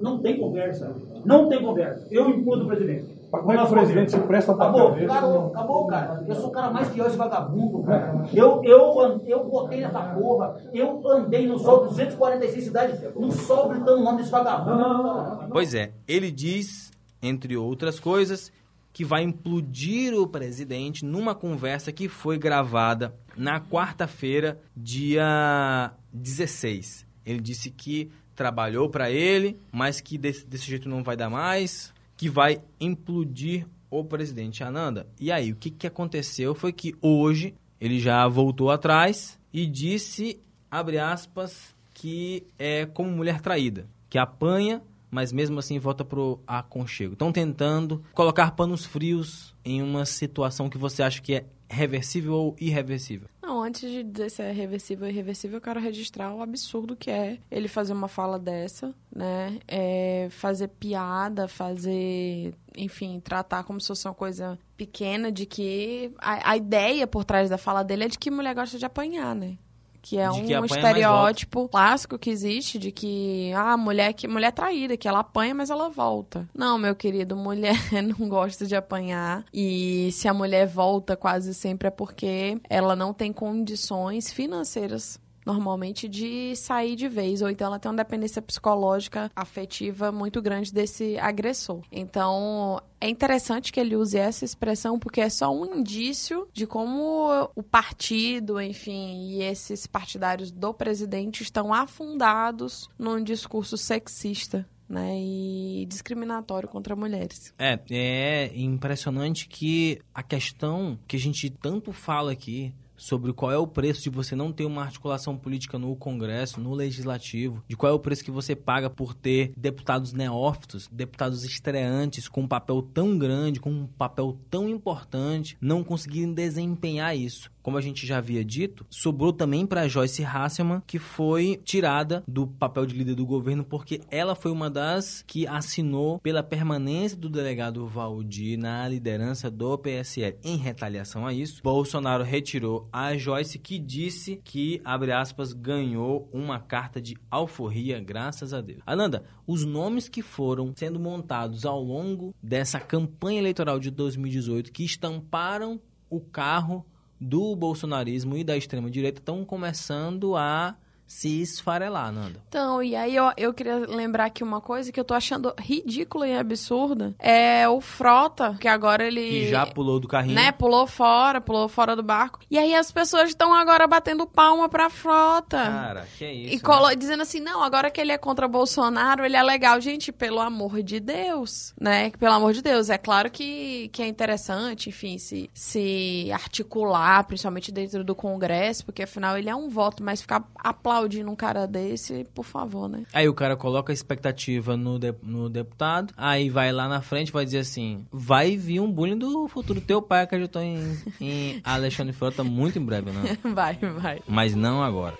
Não 0.00 0.18
tem 0.18 0.40
conversa. 0.40 0.96
Não 1.26 1.46
tem 1.46 1.62
conversa. 1.62 2.06
Eu 2.10 2.30
imputo 2.30 2.64
o 2.64 2.66
presidente. 2.66 3.20
Como 3.30 3.52
é 3.52 3.56
que 3.58 3.62
o 3.62 3.68
presidente 3.68 4.10
se 4.12 4.20
presta 4.20 4.54
papel 4.54 4.88
Acabou, 4.88 5.04
acabou, 5.04 5.46
acabou, 5.46 5.86
cara. 5.86 6.24
Eu 6.26 6.34
sou 6.34 6.48
o 6.48 6.50
cara 6.50 6.70
mais 6.70 6.88
fiel 6.88 7.06
esse 7.06 7.18
vagabundo, 7.18 7.82
cara. 7.82 8.24
Eu, 8.32 8.64
eu, 8.64 9.20
eu 9.26 9.44
botei 9.44 9.82
nessa 9.82 10.00
porra, 10.00 10.56
eu 10.72 11.06
andei 11.08 11.46
no 11.46 11.58
sol 11.58 11.86
246 11.86 12.64
cidades, 12.64 13.14
no 13.14 13.30
sol 13.30 13.68
gritando 13.68 14.00
o 14.00 14.04
nome 14.04 14.18
desse 14.18 14.30
vagabundo. 14.30 15.48
Pois 15.52 15.74
é, 15.74 15.92
ele 16.08 16.30
diz, 16.30 16.90
entre 17.22 17.56
outras 17.56 18.00
coisas, 18.00 18.50
que 18.92 19.04
vai 19.04 19.22
implodir 19.22 20.14
o 20.14 20.26
presidente 20.26 21.04
numa 21.04 21.34
conversa 21.34 21.92
que 21.92 22.08
foi 22.08 22.36
gravada 22.36 23.14
na 23.36 23.60
quarta-feira, 23.60 24.58
dia 24.76 25.92
16. 26.12 27.06
Ele 27.24 27.40
disse 27.40 27.70
que 27.70 28.10
trabalhou 28.34 28.88
para 28.88 29.10
ele, 29.10 29.58
mas 29.70 30.00
que 30.00 30.16
desse, 30.16 30.46
desse 30.46 30.66
jeito 30.66 30.88
não 30.88 31.02
vai 31.02 31.16
dar 31.16 31.28
mais, 31.28 31.92
que 32.16 32.28
vai 32.28 32.60
implodir 32.80 33.66
o 33.90 34.04
presidente 34.04 34.62
Ananda. 34.62 35.06
E 35.18 35.32
aí, 35.32 35.52
o 35.52 35.56
que, 35.56 35.70
que 35.70 35.86
aconteceu 35.86 36.54
foi 36.54 36.72
que 36.72 36.94
hoje 37.02 37.54
ele 37.80 37.98
já 37.98 38.26
voltou 38.28 38.70
atrás 38.70 39.38
e 39.52 39.66
disse, 39.66 40.40
abre 40.70 40.98
aspas, 40.98 41.74
que 41.92 42.46
é 42.58 42.86
como 42.86 43.10
mulher 43.10 43.40
traída, 43.40 43.86
que 44.08 44.18
apanha, 44.18 44.82
mas 45.10 45.32
mesmo 45.32 45.58
assim 45.58 45.78
volta 45.78 46.04
pro 46.04 46.40
aconchego. 46.46 47.14
Estão 47.14 47.32
tentando 47.32 48.02
colocar 48.14 48.52
panos 48.52 48.86
frios 48.86 49.54
em 49.64 49.82
uma 49.82 50.04
situação 50.04 50.70
que 50.70 50.78
você 50.78 51.02
acha 51.02 51.20
que 51.20 51.34
é 51.34 51.46
reversível 51.68 52.34
ou 52.34 52.56
irreversível. 52.58 53.28
Antes 53.70 53.88
de 53.88 54.02
dizer 54.02 54.30
se 54.30 54.42
é 54.42 54.50
reversível 54.50 55.04
ou 55.04 55.12
irreversível, 55.12 55.58
eu 55.58 55.60
quero 55.60 55.78
registrar 55.78 56.34
o 56.34 56.42
absurdo 56.42 56.96
que 56.96 57.08
é 57.08 57.38
ele 57.48 57.68
fazer 57.68 57.92
uma 57.92 58.08
fala 58.08 58.36
dessa, 58.36 58.92
né? 59.14 59.60
É 59.68 60.26
fazer 60.28 60.66
piada, 60.66 61.46
fazer, 61.46 62.52
enfim, 62.76 63.20
tratar 63.20 63.62
como 63.62 63.80
se 63.80 63.86
fosse 63.86 64.08
uma 64.08 64.14
coisa 64.14 64.58
pequena, 64.76 65.30
de 65.30 65.46
que 65.46 66.12
a, 66.18 66.50
a 66.50 66.56
ideia 66.56 67.06
por 67.06 67.24
trás 67.24 67.48
da 67.48 67.56
fala 67.56 67.84
dele 67.84 68.06
é 68.06 68.08
de 68.08 68.18
que 68.18 68.28
mulher 68.28 68.56
gosta 68.56 68.76
de 68.76 68.84
apanhar, 68.84 69.36
né? 69.36 69.56
Que 70.02 70.18
é 70.18 70.28
De 70.30 70.56
um 70.56 70.64
estereótipo 70.64 71.68
clássico 71.68 72.18
que 72.18 72.30
existe 72.30 72.78
de 72.78 72.90
que 72.90 73.52
ah, 73.54 73.76
mulher 73.76 74.12
que 74.12 74.26
mulher 74.26 74.52
traída, 74.52 74.96
que 74.96 75.06
ela 75.06 75.20
apanha, 75.20 75.54
mas 75.54 75.70
ela 75.70 75.88
volta. 75.88 76.48
Não, 76.54 76.78
meu 76.78 76.94
querido, 76.94 77.36
mulher 77.36 77.76
não 78.02 78.28
gosta 78.28 78.66
de 78.66 78.74
apanhar 78.74 79.44
e 79.52 80.10
se 80.12 80.28
a 80.28 80.34
mulher 80.34 80.66
volta 80.66 81.16
quase 81.16 81.54
sempre 81.54 81.88
é 81.88 81.90
porque 81.90 82.58
ela 82.68 82.96
não 82.96 83.12
tem 83.12 83.32
condições 83.32 84.32
financeiras 84.32 85.18
normalmente 85.52 86.08
de 86.08 86.54
sair 86.56 86.96
de 86.96 87.08
vez, 87.08 87.42
ou 87.42 87.50
então 87.50 87.66
ela 87.66 87.78
tem 87.78 87.90
uma 87.90 87.96
dependência 87.96 88.40
psicológica, 88.40 89.30
afetiva 89.34 90.12
muito 90.12 90.40
grande 90.40 90.72
desse 90.72 91.18
agressor. 91.18 91.82
Então, 91.90 92.80
é 93.00 93.08
interessante 93.08 93.72
que 93.72 93.80
ele 93.80 93.96
use 93.96 94.16
essa 94.16 94.44
expressão 94.44 94.98
porque 94.98 95.20
é 95.20 95.28
só 95.28 95.52
um 95.52 95.78
indício 95.78 96.48
de 96.52 96.66
como 96.66 97.50
o 97.54 97.62
partido, 97.62 98.60
enfim, 98.60 99.30
e 99.30 99.42
esses 99.42 99.86
partidários 99.86 100.50
do 100.50 100.72
presidente 100.72 101.42
estão 101.42 101.72
afundados 101.74 102.88
num 102.98 103.22
discurso 103.22 103.76
sexista. 103.76 104.66
Né, 104.88 105.20
e 105.20 105.86
discriminatório 105.88 106.68
contra 106.68 106.96
mulheres. 106.96 107.54
É, 107.56 107.78
é 107.92 108.50
impressionante 108.56 109.46
que 109.46 110.00
a 110.12 110.20
questão 110.20 110.98
que 111.06 111.14
a 111.14 111.18
gente 111.20 111.48
tanto 111.48 111.92
fala 111.92 112.32
aqui 112.32 112.74
sobre 113.00 113.32
qual 113.32 113.50
é 113.50 113.56
o 113.56 113.66
preço 113.66 114.02
de 114.02 114.10
você 114.10 114.36
não 114.36 114.52
ter 114.52 114.66
uma 114.66 114.82
articulação 114.82 115.34
política 115.34 115.78
no 115.78 115.96
Congresso, 115.96 116.60
no 116.60 116.74
Legislativo, 116.74 117.64
de 117.66 117.74
qual 117.74 117.90
é 117.90 117.94
o 117.94 117.98
preço 117.98 118.22
que 118.22 118.30
você 118.30 118.54
paga 118.54 118.90
por 118.90 119.14
ter 119.14 119.52
deputados 119.56 120.12
neófitos, 120.12 120.86
deputados 120.92 121.42
estreantes 121.42 122.28
com 122.28 122.42
um 122.42 122.48
papel 122.48 122.82
tão 122.82 123.16
grande, 123.16 123.58
com 123.58 123.70
um 123.70 123.86
papel 123.86 124.38
tão 124.50 124.68
importante, 124.68 125.56
não 125.62 125.82
conseguirem 125.82 126.34
desempenhar 126.34 127.16
isso 127.16 127.50
como 127.62 127.76
a 127.76 127.80
gente 127.80 128.06
já 128.06 128.18
havia 128.18 128.44
dito, 128.44 128.86
sobrou 128.88 129.32
também 129.32 129.66
para 129.66 129.88
Joyce 129.88 130.24
Hasselman, 130.24 130.82
que 130.86 130.98
foi 130.98 131.60
tirada 131.64 132.22
do 132.26 132.46
papel 132.46 132.86
de 132.86 132.94
líder 132.94 133.14
do 133.14 133.26
governo 133.26 133.64
porque 133.64 134.00
ela 134.10 134.34
foi 134.34 134.50
uma 134.50 134.70
das 134.70 135.22
que 135.26 135.46
assinou 135.46 136.18
pela 136.18 136.42
permanência 136.42 137.16
do 137.16 137.28
delegado 137.28 137.86
Valdir 137.86 138.58
na 138.58 138.88
liderança 138.88 139.50
do 139.50 139.76
PSL. 139.78 140.38
Em 140.42 140.56
retaliação 140.56 141.26
a 141.26 141.32
isso, 141.32 141.62
Bolsonaro 141.62 142.24
retirou 142.24 142.88
a 142.92 143.16
Joyce 143.16 143.58
que 143.58 143.78
disse 143.78 144.40
que, 144.44 144.80
abre 144.84 145.12
aspas, 145.12 145.52
ganhou 145.52 146.28
uma 146.32 146.58
carta 146.58 147.00
de 147.00 147.16
alforria, 147.30 148.00
graças 148.00 148.52
a 148.52 148.60
Deus. 148.60 148.80
Ananda, 148.86 149.24
os 149.46 149.64
nomes 149.64 150.08
que 150.08 150.22
foram 150.22 150.72
sendo 150.76 150.98
montados 150.98 151.64
ao 151.64 151.82
longo 151.82 152.34
dessa 152.42 152.80
campanha 152.80 153.38
eleitoral 153.38 153.78
de 153.78 153.90
2018 153.90 154.72
que 154.72 154.84
estamparam 154.84 155.80
o 156.08 156.20
carro 156.20 156.84
do 157.20 157.54
bolsonarismo 157.54 158.36
e 158.36 158.42
da 158.42 158.56
extrema-direita 158.56 159.20
estão 159.20 159.44
começando 159.44 160.36
a 160.36 160.74
se 161.12 161.42
esfarelar, 161.42 162.12
Nanda. 162.12 162.40
Então, 162.48 162.80
e 162.80 162.94
aí 162.94 163.16
eu, 163.16 163.32
eu 163.36 163.52
queria 163.52 163.78
lembrar 163.78 164.26
aqui 164.26 164.44
uma 164.44 164.60
coisa 164.60 164.92
que 164.92 165.00
eu 165.00 165.04
tô 165.04 165.12
achando 165.12 165.52
ridícula 165.58 166.28
e 166.28 166.36
absurda. 166.38 167.12
É 167.18 167.68
o 167.68 167.80
Frota, 167.80 168.56
que 168.60 168.68
agora 168.68 169.04
ele... 169.04 169.28
Que 169.28 169.48
já 169.50 169.66
pulou 169.66 169.98
do 169.98 170.06
carrinho. 170.06 170.36
Né, 170.36 170.52
pulou 170.52 170.86
fora, 170.86 171.40
pulou 171.40 171.68
fora 171.68 171.96
do 171.96 172.02
barco. 172.02 172.38
E 172.48 172.56
aí 172.56 172.76
as 172.76 172.92
pessoas 172.92 173.30
estão 173.30 173.52
agora 173.52 173.88
batendo 173.88 174.24
palma 174.24 174.68
pra 174.68 174.88
Frota. 174.88 175.58
Cara, 175.58 176.06
que 176.16 176.24
isso, 176.30 176.54
E 176.54 176.60
colo- 176.60 176.94
dizendo 176.94 177.24
assim, 177.24 177.40
não, 177.40 177.60
agora 177.60 177.90
que 177.90 178.00
ele 178.00 178.12
é 178.12 178.18
contra 178.18 178.46
Bolsonaro, 178.46 179.24
ele 179.24 179.36
é 179.36 179.42
legal. 179.42 179.80
Gente, 179.80 180.12
pelo 180.12 180.38
amor 180.38 180.80
de 180.80 181.00
Deus, 181.00 181.74
né? 181.80 182.10
Pelo 182.20 182.34
amor 182.34 182.52
de 182.52 182.62
Deus. 182.62 182.88
É 182.88 182.96
claro 182.96 183.28
que, 183.32 183.88
que 183.88 184.00
é 184.00 184.06
interessante, 184.06 184.88
enfim, 184.90 185.18
se, 185.18 185.50
se 185.52 186.30
articular, 186.32 187.24
principalmente 187.24 187.72
dentro 187.72 188.04
do 188.04 188.14
Congresso, 188.14 188.84
porque 188.84 189.02
afinal 189.02 189.36
ele 189.36 189.50
é 189.50 189.56
um 189.56 189.68
voto, 189.68 190.04
mas 190.04 190.20
ficar 190.20 190.44
aplaudindo 190.56 190.99
um 191.28 191.36
cara 191.36 191.66
desse, 191.66 192.24
por 192.34 192.44
favor, 192.44 192.88
né? 192.88 193.04
Aí 193.12 193.28
o 193.28 193.34
cara 193.34 193.56
coloca 193.56 193.92
a 193.92 193.94
expectativa 193.94 194.76
no, 194.76 194.98
de- 194.98 195.14
no 195.22 195.48
deputado, 195.48 196.12
aí 196.16 196.48
vai 196.50 196.72
lá 196.72 196.88
na 196.88 197.00
frente 197.00 197.32
vai 197.32 197.44
dizer 197.44 197.58
assim: 197.58 198.06
vai 198.12 198.56
vir 198.56 198.80
um 198.80 198.90
bullying 198.90 199.18
do 199.18 199.48
futuro 199.48 199.80
teu 199.80 200.00
pai, 200.02 200.22
acreditou 200.22 200.62
em, 200.62 200.96
em 201.20 201.60
Alexandre 201.64 202.12
Frota 202.12 202.42
muito 202.44 202.78
em 202.78 202.84
breve, 202.84 203.10
né? 203.10 203.38
Vai, 203.54 203.74
vai. 203.76 204.20
Mas 204.26 204.54
não 204.54 204.82
agora. 204.82 205.16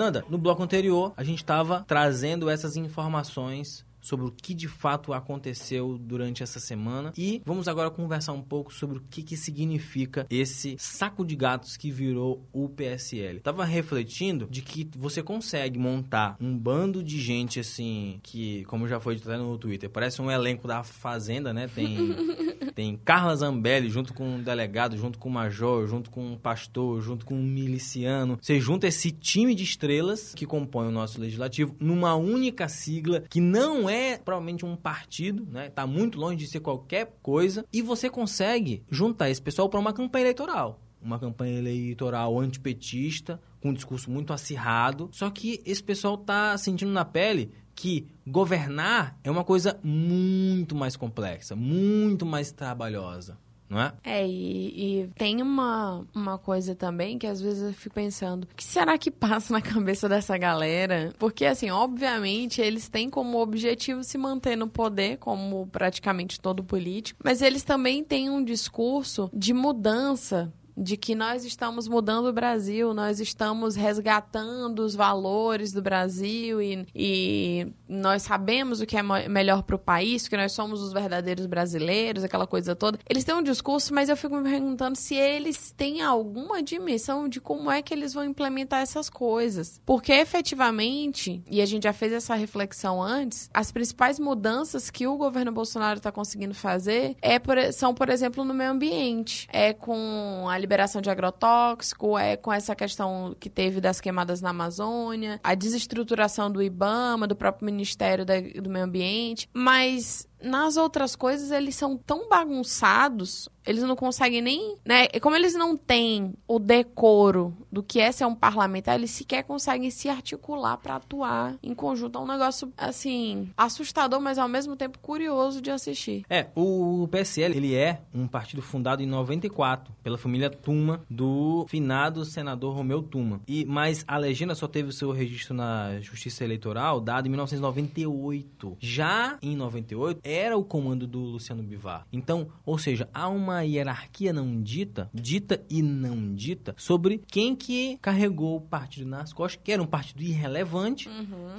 Ananda, 0.00 0.24
no 0.30 0.38
bloco 0.38 0.62
anterior, 0.62 1.12
a 1.14 1.22
gente 1.22 1.40
estava 1.40 1.84
trazendo 1.86 2.48
essas 2.48 2.74
informações 2.74 3.84
sobre 4.00 4.24
o 4.24 4.30
que 4.30 4.54
de 4.54 4.66
fato 4.66 5.12
aconteceu 5.12 5.98
durante 5.98 6.42
essa 6.42 6.58
semana 6.58 7.12
e 7.16 7.42
vamos 7.44 7.68
agora 7.68 7.90
conversar 7.90 8.32
um 8.32 8.40
pouco 8.40 8.72
sobre 8.72 8.96
o 8.96 9.02
que, 9.10 9.22
que 9.22 9.36
significa 9.36 10.26
esse 10.30 10.74
saco 10.78 11.24
de 11.24 11.36
gatos 11.36 11.76
que 11.76 11.90
virou 11.90 12.48
o 12.50 12.68
PSL. 12.68 13.40
Tava 13.40 13.64
refletindo 13.64 14.48
de 14.50 14.62
que 14.62 14.88
você 14.96 15.22
consegue 15.22 15.78
montar 15.78 16.36
um 16.40 16.56
bando 16.56 17.02
de 17.02 17.20
gente 17.20 17.60
assim 17.60 18.18
que, 18.22 18.64
como 18.64 18.88
já 18.88 18.98
foi 18.98 19.16
dito 19.16 19.28
até 19.28 19.38
no 19.38 19.58
Twitter, 19.58 19.90
parece 19.90 20.22
um 20.22 20.30
elenco 20.30 20.66
da 20.66 20.82
Fazenda, 20.82 21.52
né? 21.52 21.68
Tem 21.68 21.98
tem 22.72 22.96
Carla 23.04 23.34
Zambelli 23.36 23.88
junto 23.88 24.14
com 24.14 24.36
um 24.36 24.42
delegado, 24.42 24.96
junto 24.96 25.18
com 25.18 25.28
um 25.28 25.32
major, 25.32 25.86
junto 25.86 26.10
com 26.10 26.32
um 26.32 26.36
pastor, 26.36 27.00
junto 27.00 27.24
com 27.24 27.34
um 27.34 27.42
miliciano. 27.42 28.38
Você 28.40 28.60
junta 28.60 28.86
esse 28.86 29.10
time 29.10 29.54
de 29.54 29.64
estrelas 29.64 30.34
que 30.34 30.46
compõe 30.46 30.88
o 30.88 30.92
nosso 30.92 31.20
legislativo 31.20 31.74
numa 31.78 32.14
única 32.14 32.68
sigla 32.68 33.22
que 33.28 33.40
não 33.40 33.88
é 33.88 34.18
provavelmente 34.18 34.64
um 34.64 34.76
partido, 34.76 35.46
né? 35.50 35.70
Tá 35.70 35.86
muito 35.86 36.18
longe 36.18 36.36
de 36.36 36.46
ser 36.46 36.60
qualquer 36.60 37.18
coisa 37.22 37.64
e 37.72 37.82
você 37.82 38.08
consegue 38.08 38.82
juntar 38.90 39.30
esse 39.30 39.42
pessoal 39.42 39.68
para 39.68 39.80
uma 39.80 39.92
campanha 39.92 40.24
eleitoral. 40.24 40.80
Uma 41.02 41.18
campanha 41.18 41.58
eleitoral 41.58 42.38
antipetista, 42.38 43.40
com 43.60 43.70
um 43.70 43.74
discurso 43.74 44.10
muito 44.10 44.32
acirrado. 44.34 45.08
Só 45.12 45.30
que 45.30 45.62
esse 45.64 45.82
pessoal 45.82 46.18
tá 46.18 46.56
sentindo 46.58 46.92
na 46.92 47.04
pele 47.04 47.50
que 47.80 48.06
governar 48.26 49.18
é 49.24 49.30
uma 49.30 49.42
coisa 49.42 49.80
muito 49.82 50.74
mais 50.74 50.96
complexa, 50.96 51.56
muito 51.56 52.26
mais 52.26 52.52
trabalhosa, 52.52 53.38
não 53.70 53.80
é? 53.80 53.92
É, 54.04 54.28
e, 54.28 55.04
e 55.04 55.08
tem 55.16 55.40
uma, 55.40 56.04
uma 56.14 56.36
coisa 56.36 56.74
também 56.74 57.18
que 57.18 57.26
às 57.26 57.40
vezes 57.40 57.62
eu 57.62 57.72
fico 57.72 57.94
pensando, 57.94 58.44
o 58.44 58.54
que 58.54 58.62
será 58.62 58.98
que 58.98 59.10
passa 59.10 59.54
na 59.54 59.62
cabeça 59.62 60.10
dessa 60.10 60.36
galera? 60.36 61.14
Porque, 61.18 61.46
assim, 61.46 61.70
obviamente, 61.70 62.60
eles 62.60 62.86
têm 62.86 63.08
como 63.08 63.40
objetivo 63.40 64.04
se 64.04 64.18
manter 64.18 64.56
no 64.56 64.68
poder, 64.68 65.16
como 65.16 65.66
praticamente 65.68 66.38
todo 66.38 66.62
político, 66.62 67.18
mas 67.24 67.40
eles 67.40 67.62
também 67.62 68.04
têm 68.04 68.28
um 68.28 68.44
discurso 68.44 69.30
de 69.32 69.54
mudança 69.54 70.52
de 70.80 70.96
que 70.96 71.14
nós 71.14 71.44
estamos 71.44 71.86
mudando 71.86 72.26
o 72.26 72.32
Brasil, 72.32 72.94
nós 72.94 73.20
estamos 73.20 73.76
resgatando 73.76 74.80
os 74.80 74.94
valores 74.94 75.72
do 75.72 75.82
Brasil 75.82 76.62
e, 76.62 76.86
e 76.94 77.66
nós 77.86 78.22
sabemos 78.22 78.80
o 78.80 78.86
que 78.86 78.96
é 78.96 79.02
melhor 79.02 79.62
para 79.62 79.76
o 79.76 79.78
país, 79.78 80.26
que 80.26 80.36
nós 80.36 80.52
somos 80.52 80.80
os 80.80 80.92
verdadeiros 80.92 81.44
brasileiros, 81.44 82.24
aquela 82.24 82.46
coisa 82.46 82.74
toda. 82.74 82.98
Eles 83.08 83.24
têm 83.24 83.34
um 83.34 83.42
discurso, 83.42 83.92
mas 83.92 84.08
eu 84.08 84.16
fico 84.16 84.36
me 84.36 84.48
perguntando 84.50 84.96
se 84.96 85.14
eles 85.14 85.70
têm 85.76 86.00
alguma 86.00 86.62
dimensão 86.62 87.28
de 87.28 87.40
como 87.40 87.70
é 87.70 87.82
que 87.82 87.92
eles 87.92 88.14
vão 88.14 88.24
implementar 88.24 88.80
essas 88.80 89.10
coisas. 89.10 89.80
Porque 89.84 90.12
efetivamente, 90.12 91.42
e 91.50 91.60
a 91.60 91.66
gente 91.66 91.84
já 91.84 91.92
fez 91.92 92.12
essa 92.12 92.34
reflexão 92.34 93.02
antes, 93.02 93.50
as 93.52 93.70
principais 93.72 94.18
mudanças 94.18 94.90
que 94.90 95.06
o 95.06 95.16
governo 95.16 95.52
Bolsonaro 95.52 95.98
está 95.98 96.10
conseguindo 96.12 96.54
fazer 96.54 97.16
é 97.20 97.38
por- 97.38 97.72
são, 97.72 97.92
por 97.94 98.08
exemplo, 98.08 98.44
no 98.44 98.54
meio 98.54 98.70
ambiente. 98.70 99.48
É 99.52 99.72
com 99.72 100.46
a 100.48 100.58
liberação 100.70 101.02
de 101.02 101.10
agrotóxico, 101.10 102.16
é 102.16 102.36
com 102.36 102.52
essa 102.52 102.76
questão 102.76 103.34
que 103.40 103.50
teve 103.50 103.80
das 103.80 104.00
queimadas 104.00 104.40
na 104.40 104.50
Amazônia, 104.50 105.40
a 105.42 105.56
desestruturação 105.56 106.48
do 106.50 106.62
IBAMA, 106.62 107.26
do 107.26 107.34
próprio 107.34 107.66
Ministério 107.66 108.24
da- 108.24 108.40
do 108.40 108.70
Meio 108.70 108.84
Ambiente. 108.84 109.48
Mas 109.52 110.28
nas 110.42 110.76
outras 110.76 111.14
coisas, 111.14 111.50
eles 111.50 111.74
são 111.74 111.96
tão 111.96 112.28
bagunçados, 112.28 113.48
eles 113.66 113.82
não 113.82 113.96
conseguem 113.96 114.40
nem. 114.40 114.76
Né? 114.84 115.06
E 115.12 115.20
Como 115.20 115.36
eles 115.36 115.54
não 115.54 115.76
têm 115.76 116.34
o 116.46 116.58
decoro 116.58 117.54
do 117.70 117.82
que 117.82 118.00
é 118.00 118.10
ser 118.10 118.24
um 118.24 118.34
parlamentar, 118.34 118.96
eles 118.96 119.10
sequer 119.10 119.44
conseguem 119.44 119.90
se 119.90 120.08
articular 120.08 120.76
para 120.78 120.96
atuar 120.96 121.56
em 121.62 121.74
conjunto. 121.74 122.18
É 122.18 122.22
um 122.22 122.26
negócio, 122.26 122.72
assim, 122.76 123.50
assustador, 123.56 124.20
mas 124.20 124.38
ao 124.38 124.48
mesmo 124.48 124.76
tempo 124.76 124.98
curioso 124.98 125.60
de 125.60 125.70
assistir. 125.70 126.24
É, 126.28 126.46
o 126.54 127.08
PSL, 127.10 127.56
ele 127.56 127.74
é 127.74 128.00
um 128.14 128.26
partido 128.26 128.62
fundado 128.62 129.02
em 129.02 129.06
94 129.06 129.92
pela 130.02 130.18
família 130.18 130.50
Tuma 130.50 131.02
do 131.08 131.64
finado 131.68 132.24
senador 132.24 132.74
Romeu 132.74 133.02
Tuma. 133.02 133.40
E 133.46 133.64
mas 133.64 134.04
a 134.06 134.16
legenda 134.16 134.54
só 134.54 134.66
teve 134.66 134.88
o 134.88 134.92
seu 134.92 135.10
registro 135.12 135.54
na 135.54 136.00
Justiça 136.00 136.44
Eleitoral 136.44 137.00
dado 137.00 137.26
em 137.26 137.30
1998. 137.30 138.76
Já 138.80 139.38
em 139.42 139.54
98 139.54 140.20
era 140.30 140.56
o 140.56 140.64
comando 140.64 141.06
do 141.06 141.20
Luciano 141.20 141.62
Bivar. 141.62 142.06
Então, 142.12 142.48
ou 142.64 142.78
seja, 142.78 143.08
há 143.12 143.28
uma 143.28 143.62
hierarquia 143.62 144.32
não 144.32 144.60
dita, 144.60 145.10
dita 145.12 145.62
e 145.68 145.82
não 145.82 146.34
dita 146.34 146.74
sobre 146.78 147.22
quem 147.26 147.56
que 147.56 147.98
carregou 148.00 148.56
o 148.56 148.60
partido 148.60 149.08
nas 149.08 149.32
costas, 149.32 149.60
que 149.62 149.72
era 149.72 149.82
um 149.82 149.86
partido 149.86 150.22
irrelevante, 150.22 151.08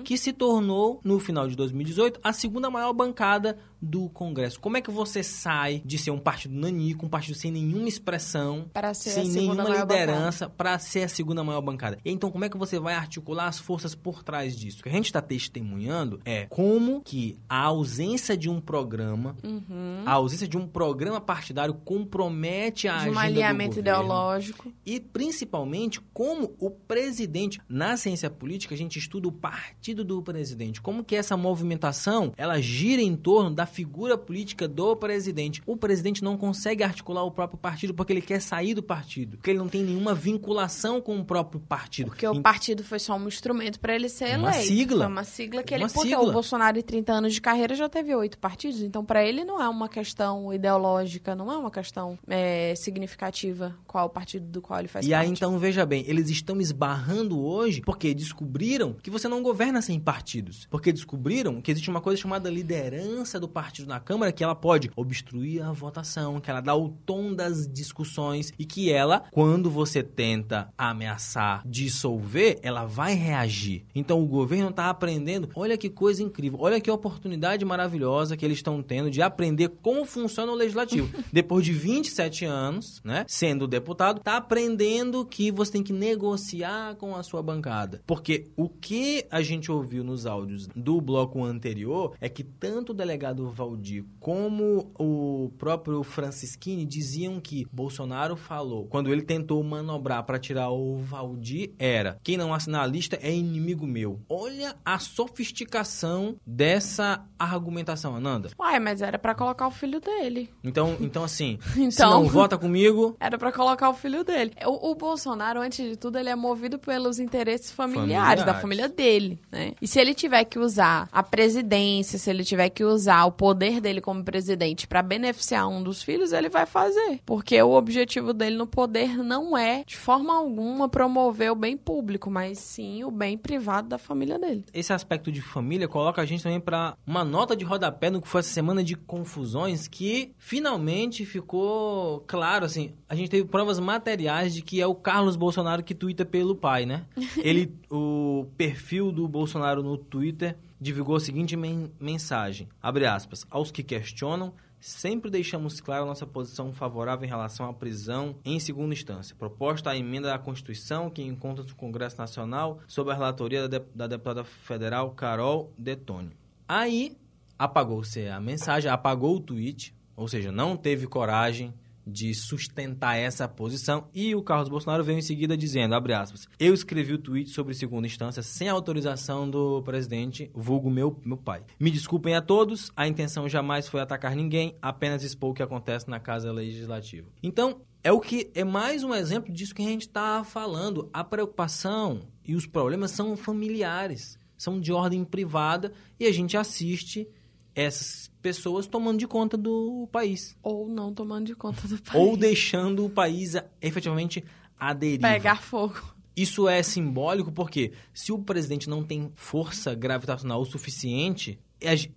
que 0.03 0.17
se 0.17 0.33
tornou, 0.33 0.99
no 1.03 1.19
final 1.19 1.47
de 1.47 1.55
2018, 1.55 2.19
a 2.23 2.33
segunda 2.33 2.69
maior 2.69 2.93
bancada 2.93 3.57
do 3.81 4.07
Congresso. 4.09 4.59
Como 4.59 4.77
é 4.77 4.81
que 4.81 4.91
você 4.91 5.23
sai 5.23 5.81
de 5.83 5.97
ser 5.97 6.11
um 6.11 6.19
partido 6.19 6.53
nanico, 6.53 7.05
um 7.05 7.09
partido 7.09 7.35
sem 7.35 7.51
nenhuma 7.51 7.87
expressão, 7.87 8.69
Para 8.71 8.93
ser 8.93 9.09
a 9.09 9.13
sem 9.13 9.29
nenhuma 9.29 9.63
liderança, 9.63 10.47
para 10.47 10.77
ser 10.77 11.03
a 11.03 11.09
segunda 11.09 11.43
maior 11.43 11.61
bancada? 11.61 11.97
E 12.05 12.11
então, 12.11 12.29
como 12.29 12.45
é 12.45 12.49
que 12.49 12.57
você 12.57 12.79
vai 12.79 12.93
articular 12.93 13.47
as 13.47 13.57
forças 13.57 13.95
por 13.95 14.23
trás 14.23 14.55
disso? 14.55 14.79
O 14.79 14.83
que 14.83 14.89
a 14.89 14.91
gente 14.91 15.05
está 15.05 15.21
testemunhando 15.21 16.21
é 16.23 16.45
como 16.45 17.01
que 17.01 17.39
a 17.49 17.63
ausência 17.63 18.37
de 18.37 18.49
um 18.49 18.60
programa. 18.61 19.35
Uhum. 19.43 20.03
A 20.05 20.13
ausência 20.13 20.47
de 20.47 20.57
um 20.57 20.67
programa 20.67 21.19
partidário 21.19 21.73
compromete 21.73 22.87
a 22.87 22.93
De 22.93 22.97
agenda 22.99 23.15
um 23.15 23.19
alinhamento 23.19 23.79
ideológico. 23.79 24.71
E 24.85 24.99
principalmente 24.99 25.99
como 26.13 26.53
o 26.59 26.69
presidente, 26.69 27.59
na 27.67 27.97
ciência 27.97 28.29
política, 28.29 28.75
a 28.75 28.77
gente 28.77 28.99
estuda 28.99 29.27
o 29.27 29.31
partido 29.31 30.03
do 30.03 30.21
presidente, 30.21 30.81
como 30.81 31.03
que 31.03 31.15
essa 31.15 31.35
movimentação, 31.35 32.33
ela 32.37 32.59
gira 32.61 33.01
em 33.01 33.15
torno 33.15 33.51
da 33.51 33.65
figura 33.65 34.17
política 34.17 34.67
do 34.67 34.95
presidente. 34.95 35.61
O 35.65 35.75
presidente 35.77 36.23
não 36.23 36.37
consegue 36.37 36.83
articular 36.83 37.23
o 37.23 37.31
próprio 37.31 37.57
partido 37.57 37.93
porque 37.93 38.13
ele 38.13 38.21
quer 38.21 38.41
sair 38.41 38.73
do 38.73 38.83
partido, 38.83 39.37
porque 39.37 39.49
ele 39.51 39.59
não 39.59 39.67
tem 39.69 39.83
nenhuma 39.83 40.13
vinculação 40.13 41.01
com 41.01 41.17
o 41.19 41.25
próprio 41.25 41.59
partido. 41.61 42.07
Porque 42.07 42.27
o 42.27 42.33
Em- 42.35 42.41
partido 42.41 42.83
foi 42.83 42.99
só 42.99 43.15
um 43.15 43.27
instrumento 43.27 43.79
para 43.79 43.95
ele 43.95 44.09
ser 44.09 44.37
Uma 44.37 44.49
eleito. 44.51 44.67
sigla. 44.67 45.03
Foi 45.05 45.11
uma 45.13 45.23
sigla 45.23 45.63
que 45.63 45.73
ele. 45.73 45.83
Uma 45.83 45.89
Porque 45.89 46.09
sigla. 46.09 46.23
o 46.23 46.31
Bolsonaro, 46.31 46.77
em 46.77 46.81
30 46.81 47.13
anos 47.13 47.33
de 47.33 47.41
carreira, 47.41 47.73
já 47.75 47.87
teve 47.89 48.13
oito 48.15 48.37
partidos. 48.37 48.50
Então, 48.84 49.03
para 49.03 49.24
ele, 49.24 49.43
não 49.43 49.62
é 49.62 49.67
uma 49.67 49.88
questão 49.89 50.53
ideológica, 50.53 51.36
não 51.36 51.51
é 51.51 51.58
uma 51.58 51.72
questão 51.72 52.17
é, 52.27 52.74
significativa 52.75 53.75
qual 53.88 54.08
o 54.08 54.10
partido 54.10 54.46
do 54.46 54.62
qual 54.62 54.79
ele 54.79 54.88
faz 54.88 55.05
E 55.05 55.10
parte. 55.12 55.25
aí, 55.25 55.31
então, 55.31 55.58
veja 55.60 55.86
bem, 55.86 56.03
eles 56.08 56.29
estão 56.29 56.60
esbarrando 56.60 57.39
hoje 57.39 57.81
porque 57.81 58.13
descobriram 58.13 58.93
que 58.93 59.10
você 59.10 59.27
não 59.27 59.41
governa 59.41 59.81
sem 59.81 60.00
partidos. 60.00 60.67
Porque 60.70 60.91
descobriram 60.91 61.62
que 61.62 61.72
existe 61.72 61.89
uma 61.89 62.01
coisa 62.01 62.22
chamada 62.22 62.50
liderança 62.50 63.39
do 63.39 63.48
partido 63.48 63.88
na 63.88 64.00
Câmara, 64.00 64.31
que 64.31 64.43
ela 64.43 64.55
pode 64.55 64.91
obstruir 64.96 65.62
a 65.63 65.72
votação, 65.72 66.39
que 66.39 66.50
ela 66.50 66.62
dá 66.62 66.75
o 66.75 66.89
tom 66.89 67.34
das 67.34 67.67
discussões 67.67 68.51
e 68.58 68.65
que 68.65 68.91
ela, 68.91 69.24
quando 69.31 69.70
você 69.70 70.03
tenta 70.03 70.72
ameaçar, 70.77 71.62
dissolver, 71.65 72.60
ela 72.62 72.86
vai 72.86 73.13
reagir. 73.13 73.86
Então, 73.93 74.22
o 74.22 74.27
governo 74.27 74.70
está 74.70 74.89
aprendendo. 74.89 75.50
Olha 75.55 75.77
que 75.77 75.89
coisa 75.89 76.22
incrível, 76.24 76.60
olha 76.62 76.79
que 76.79 76.89
oportunidade 76.91 77.65
maravilhosa 77.65 78.38
que 78.41 78.45
eles 78.45 78.57
estão 78.57 78.81
tendo 78.81 79.12
de 79.12 79.21
aprender 79.21 79.69
como 79.83 80.03
funciona 80.03 80.51
o 80.51 80.55
legislativo. 80.55 81.07
Depois 81.31 81.63
de 81.63 81.74
27 81.74 82.43
anos, 82.43 83.00
né, 83.03 83.24
sendo 83.27 83.67
deputado, 83.67 84.19
tá 84.19 84.38
aprendendo 84.38 85.24
que 85.24 85.51
você 85.51 85.74
tem 85.74 85.83
que 85.83 85.93
negociar 85.93 86.95
com 86.95 87.15
a 87.15 87.21
sua 87.21 87.43
bancada. 87.43 88.01
Porque 88.07 88.50
o 88.57 88.67
que 88.67 89.27
a 89.29 89.43
gente 89.43 89.71
ouviu 89.71 90.03
nos 90.03 90.25
áudios 90.25 90.67
do 90.75 91.00
bloco 91.00 91.43
anterior 91.43 92.15
é 92.19 92.27
que 92.27 92.43
tanto 92.43 92.93
o 92.93 92.95
delegado 92.95 93.48
Valdir 93.51 94.05
como 94.19 94.91
o 94.98 95.51
próprio 95.60 96.01
Francisquini 96.01 96.83
diziam 96.83 97.39
que 97.39 97.67
Bolsonaro 97.71 98.36
falou, 98.36 98.88
quando 98.88 99.13
ele 99.13 99.21
tentou 99.21 99.63
manobrar 99.63 100.24
para 100.24 100.39
tirar 100.39 100.71
o 100.71 100.98
Valdir, 100.98 101.74
era 101.77 102.19
quem 102.24 102.38
não 102.38 102.55
assinar 102.55 102.81
a 102.81 102.88
lista 102.88 103.19
é 103.21 103.31
inimigo 103.31 103.86
meu. 103.86 104.19
Olha 104.27 104.75
a 104.83 104.98
sofisticação 104.98 106.38
dessa 106.43 107.24
argumentação, 107.38 108.15
Uai, 108.59 108.79
mas 108.79 109.01
era 109.01 109.17
pra 109.19 109.33
colocar 109.35 109.67
o 109.67 109.71
filho 109.71 110.00
dele. 110.00 110.50
Então, 110.63 110.95
então 111.00 111.23
assim, 111.23 111.57
se 111.73 111.81
Então- 111.81 112.11
não 112.23 112.29
vota 112.29 112.57
comigo, 112.57 113.15
Era 113.19 113.38
pra 113.38 113.51
colocar 113.51 113.89
o 113.89 113.93
filho 113.93 114.23
dele. 114.23 114.51
O, 114.65 114.91
o 114.91 114.95
Bolsonaro, 114.95 115.59
antes 115.61 115.89
de 115.89 115.95
tudo, 115.97 116.17
ele 116.17 116.29
é 116.29 116.35
movido 116.35 116.77
pelos 116.79 117.19
interesses 117.19 117.71
familiares, 117.71 118.11
Familiares. 118.13 118.45
da 118.45 118.53
família 118.55 118.89
dele, 118.89 119.39
né? 119.51 119.73
E 119.81 119.88
se 119.88 120.00
ele 120.00 120.13
tiver 120.13 120.43
que 120.45 120.59
usar 120.59 121.07
a 121.11 121.23
presidência, 121.23 122.17
se 122.17 122.29
ele 122.29 122.43
tiver 122.43 122.69
que 122.69 122.83
usar 122.83 123.25
o 123.25 123.31
poder 123.31 123.81
dele 123.81 124.00
como 124.01 124.23
presidente 124.23 124.88
pra 124.88 125.01
beneficiar 125.01 125.67
um 125.67 125.81
dos 125.83 126.01
filhos, 126.03 126.31
ele 126.31 126.50
vai 126.50 126.65
fazer. 126.65 127.19
Porque 127.25 127.61
o 127.61 127.71
objetivo 127.71 128.33
dele 128.33 128.55
no 128.55 128.67
poder 128.67 129.17
não 129.17 129.57
é, 129.57 129.83
de 129.85 129.97
forma 129.97 130.33
alguma, 130.35 130.88
promover 130.88 131.51
o 131.51 131.55
bem 131.55 131.75
público, 131.75 132.29
mas 132.29 132.59
sim 132.59 133.03
o 133.03 133.11
bem 133.11 133.38
privado 133.38 133.89
da 133.89 133.97
família 133.97 134.38
dele. 134.39 134.63
esse 134.73 134.93
aspecto 134.93 135.31
de 135.31 135.41
família 135.41 135.88
coloca 135.88 136.21
a 136.21 136.25
gente 136.25 136.43
também 136.43 136.59
para 136.59 136.95
uma 137.05 137.23
nota 137.23 137.55
de 137.55 137.65
rodapé 137.65 138.09
no 138.09 138.20
que 138.21 138.27
foi 138.27 138.39
essa 138.39 138.53
semana 138.53 138.83
de 138.83 138.95
confusões 138.95 139.87
que 139.87 140.33
finalmente 140.37 141.25
ficou 141.25 142.21
claro, 142.27 142.65
assim, 142.65 142.93
a 143.09 143.15
gente 143.15 143.29
teve 143.29 143.47
provas 143.47 143.79
materiais 143.79 144.53
de 144.53 144.61
que 144.61 144.79
é 144.81 144.87
o 144.87 144.95
Carlos 144.95 145.35
Bolsonaro 145.35 145.83
que 145.83 145.95
tuita 145.95 146.25
pelo 146.25 146.55
pai, 146.55 146.85
né? 146.85 147.05
Ele, 147.43 147.73
o 147.89 148.45
perfil 148.57 149.11
do 149.11 149.27
Bolsonaro 149.27 149.83
no 149.83 149.97
Twitter 149.97 150.57
divulgou 150.79 151.15
a 151.15 151.19
seguinte 151.19 151.55
men- 151.55 151.91
mensagem, 151.99 152.67
abre 152.81 153.05
aspas, 153.05 153.45
aos 153.49 153.71
que 153.71 153.83
questionam, 153.83 154.53
Sempre 154.83 155.29
deixamos 155.29 155.79
clara 155.79 156.03
nossa 156.03 156.25
posição 156.25 156.73
favorável 156.73 157.23
em 157.23 157.29
relação 157.29 157.69
à 157.69 157.73
prisão 157.73 158.35
em 158.43 158.59
segunda 158.59 158.95
instância. 158.95 159.35
Proposta 159.35 159.91
a 159.91 159.95
emenda 159.95 160.33
à 160.33 160.39
Constituição 160.39 161.07
que 161.07 161.21
encontra 161.21 161.63
no 161.63 161.75
Congresso 161.75 162.17
Nacional 162.17 162.79
sob 162.87 163.11
a 163.11 163.13
relatoria 163.13 163.69
da, 163.69 163.79
da 163.93 164.07
deputada 164.07 164.43
federal 164.43 165.11
Carol 165.11 165.72
Detone. 165.77 166.31
Aí 166.67 167.15
apagou-se 167.61 168.27
a 168.27 168.41
mensagem, 168.41 168.89
apagou 168.89 169.35
o 169.35 169.39
tweet, 169.39 169.95
ou 170.15 170.27
seja, 170.27 170.51
não 170.51 170.75
teve 170.75 171.05
coragem 171.05 171.71
de 172.07 172.33
sustentar 172.33 173.15
essa 173.15 173.47
posição 173.47 174.09
e 174.15 174.33
o 174.33 174.41
Carlos 174.41 174.67
Bolsonaro 174.67 175.03
veio 175.03 175.19
em 175.19 175.21
seguida 175.21 175.55
dizendo, 175.55 175.93
abre 175.93 176.11
aspas, 176.11 176.47
eu 176.59 176.74
escrevi 176.74 177.13
o 177.13 177.19
tweet 177.19 177.51
sobre 177.51 177.75
segunda 177.75 178.07
instância 178.07 178.41
sem 178.41 178.67
autorização 178.67 179.47
do 179.47 179.83
presidente, 179.83 180.50
vulgo 180.55 180.89
meu, 180.89 181.21
meu 181.24 181.37
pai. 181.37 181.63
Me 181.79 181.91
desculpem 181.91 182.33
a 182.33 182.41
todos, 182.41 182.91
a 182.95 183.07
intenção 183.07 183.47
jamais 183.47 183.87
foi 183.87 184.01
atacar 184.01 184.35
ninguém, 184.35 184.75
apenas 184.81 185.24
expor 185.24 185.51
o 185.51 185.53
que 185.53 185.61
acontece 185.61 186.09
na 186.09 186.19
Casa 186.19 186.51
Legislativa. 186.51 187.29
Então, 187.43 187.81
é 188.03 188.11
o 188.11 188.19
que 188.19 188.50
é 188.55 188.63
mais 188.63 189.03
um 189.03 189.13
exemplo 189.13 189.53
disso 189.53 189.75
que 189.75 189.83
a 189.83 189.87
gente 189.87 190.07
está 190.07 190.43
falando. 190.43 191.11
A 191.13 191.24
preocupação 191.24 192.21
e 192.43 192.55
os 192.55 192.65
problemas 192.65 193.11
são 193.11 193.37
familiares, 193.37 194.39
são 194.57 194.79
de 194.79 194.91
ordem 194.91 195.24
privada 195.24 195.93
e 196.19 196.25
a 196.25 196.31
gente 196.31 196.57
assiste 196.57 197.27
essas 197.75 198.29
pessoas 198.42 198.88
tomando 198.88 199.20
de 199.20 199.27
conta 199.27 199.55
do 199.57 200.07
país. 200.12 200.55
Ou 200.64 200.88
não 200.88 201.14
tomando 201.14 201.46
de 201.46 201.55
conta 201.55 201.88
do 201.88 201.98
país. 202.01 202.16
Ou 202.16 202.36
deixando 202.36 203.05
o 203.05 203.10
país 203.10 203.53
efetivamente 203.81 204.44
à 204.79 204.94
deriva. 204.94 205.27
Pegar 205.27 205.62
fogo. 205.62 206.01
Isso 206.36 206.68
é 206.68 206.81
simbólico 206.81 207.51
porque 207.51 207.92
se 208.14 208.31
o 208.31 208.40
presidente 208.40 208.90
não 208.90 209.03
tem 209.03 209.31
força 209.36 209.94
gravitacional 209.94 210.62
o 210.62 210.66
suficiente, 210.66 211.60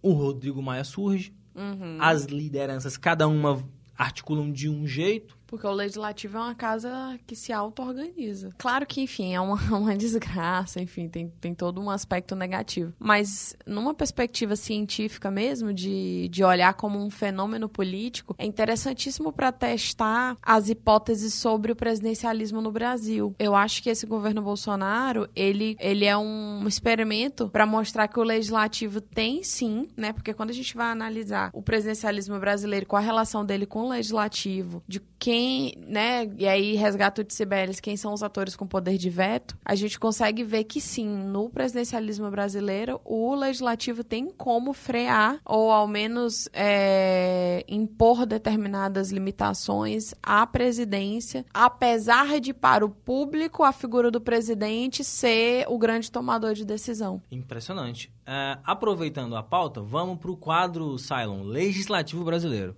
o 0.03 0.12
Rodrigo 0.12 0.62
Maia 0.62 0.85
surge, 0.85 1.33
Uhum. 1.55 1.99
as 2.01 2.25
lideranças, 2.25 2.97
cada 2.97 3.29
uma 3.29 3.62
articulam 3.97 4.51
de 4.51 4.69
um 4.69 4.87
jeito. 4.87 5.38
Porque 5.55 5.69
o 5.69 5.73
legislativo 5.73 6.37
é 6.37 6.40
uma 6.40 6.55
casa 6.55 7.17
que 7.29 7.37
se 7.37 7.53
auto-organiza. 7.53 8.51
Claro 8.59 8.85
que, 8.85 9.01
enfim, 9.01 9.37
é 9.37 9.40
uma, 9.40 9.55
uma 9.79 9.97
desgraça, 9.97 10.81
enfim, 10.81 11.09
tem, 11.09 11.29
tem 11.40 11.55
todo 11.55 11.81
um 11.81 11.88
aspecto 11.88 12.35
negativo. 12.35 12.93
Mas, 12.99 13.57
numa 13.64 13.95
perspectiva 13.95 14.57
científica 14.57 15.31
mesmo, 15.31 15.73
de, 15.73 16.29
de 16.29 16.43
olhar 16.43 16.75
como 16.75 16.99
um 16.99 17.09
fenômeno 17.09 17.69
político, 17.69 18.35
é 18.37 18.45
interessantíssimo 18.45 19.33
para 19.33 19.53
testar 19.53 20.37
as 20.43 20.69
hipóteses 20.69 21.35
sobre 21.35 21.71
o 21.71 21.77
presidencialismo 21.77 22.61
no 22.61 22.73
Brasil. 22.73 23.33
Eu 23.38 23.55
acho 23.55 23.81
que 23.81 23.88
esse 23.88 24.07
governo 24.07 24.43
Bolsonaro, 24.43 25.29
ele, 25.37 25.77
ele 25.79 26.05
é 26.05 26.17
um 26.17 26.67
experimento 26.67 27.49
para 27.49 27.64
mostrar 27.64 28.09
que 28.09 28.19
o 28.19 28.25
legislativo 28.25 29.01
tem 29.01 29.45
sim, 29.45 29.87
né? 29.97 30.12
Porque 30.12 30.35
quando 30.35 30.51
a 30.51 30.55
gente 30.55 30.75
vai 30.75 30.90
analisar 30.90 31.51
o 31.53 31.62
presidencialismo 31.62 32.40
brasileiro, 32.40 32.87
qual 32.87 33.01
a 33.01 33.05
relação 33.05 33.47
dele 33.47 33.67
com 33.67 33.85
o 33.85 33.88
legislativo, 33.90 34.83
de 34.88 35.01
quem, 35.19 35.43
né, 35.87 36.30
e 36.38 36.46
aí 36.46 36.74
resgata 36.74 37.22
o 37.22 37.24
de 37.24 37.35
Cibeles, 37.35 37.80
quem 37.80 37.96
são 37.96 38.12
os 38.12 38.22
atores 38.22 38.57
com 38.57 38.66
poder 38.66 38.98
de 38.98 39.11
veto, 39.11 39.57
a 39.64 39.74
gente 39.74 39.98
consegue 39.98 40.42
ver 40.42 40.64
que 40.64 40.80
sim, 40.80 41.07
no 41.07 41.48
presidencialismo 41.50 42.30
brasileiro, 42.30 43.00
o 43.04 43.35
legislativo 43.35 44.02
tem 44.02 44.28
como 44.30 44.72
frear, 44.72 45.38
ou 45.44 45.70
ao 45.70 45.87
menos 45.87 46.48
é, 46.52 47.64
impor 47.68 48.26
determinadas 48.26 49.11
limitações 49.11 50.14
à 50.22 50.46
presidência, 50.46 51.44
apesar 51.52 52.40
de, 52.40 52.52
para 52.52 52.85
o 52.85 52.90
público, 52.90 53.62
a 53.62 53.72
figura 53.72 54.11
do 54.11 54.20
presidente 54.20 55.04
ser 55.04 55.66
o 55.68 55.78
grande 55.78 56.11
tomador 56.11 56.54
de 56.54 56.64
decisão. 56.64 57.20
Impressionante. 57.30 58.12
É, 58.26 58.59
aproveitando 58.64 59.37
a 59.37 59.42
pauta, 59.42 59.83
vamos 59.83 60.18
para 60.18 60.30
o 60.30 60.37
quadro 60.37 60.98
Cylon, 60.98 61.42
Legislativo 61.42 62.24
Brasileiro. 62.24 62.74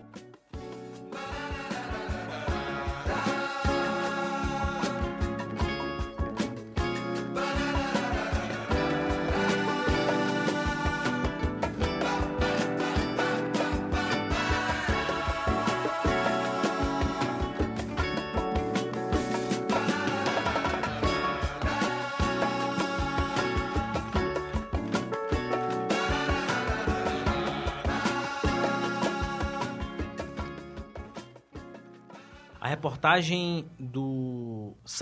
Reportagem 32.73 33.65
do 33.79 34.22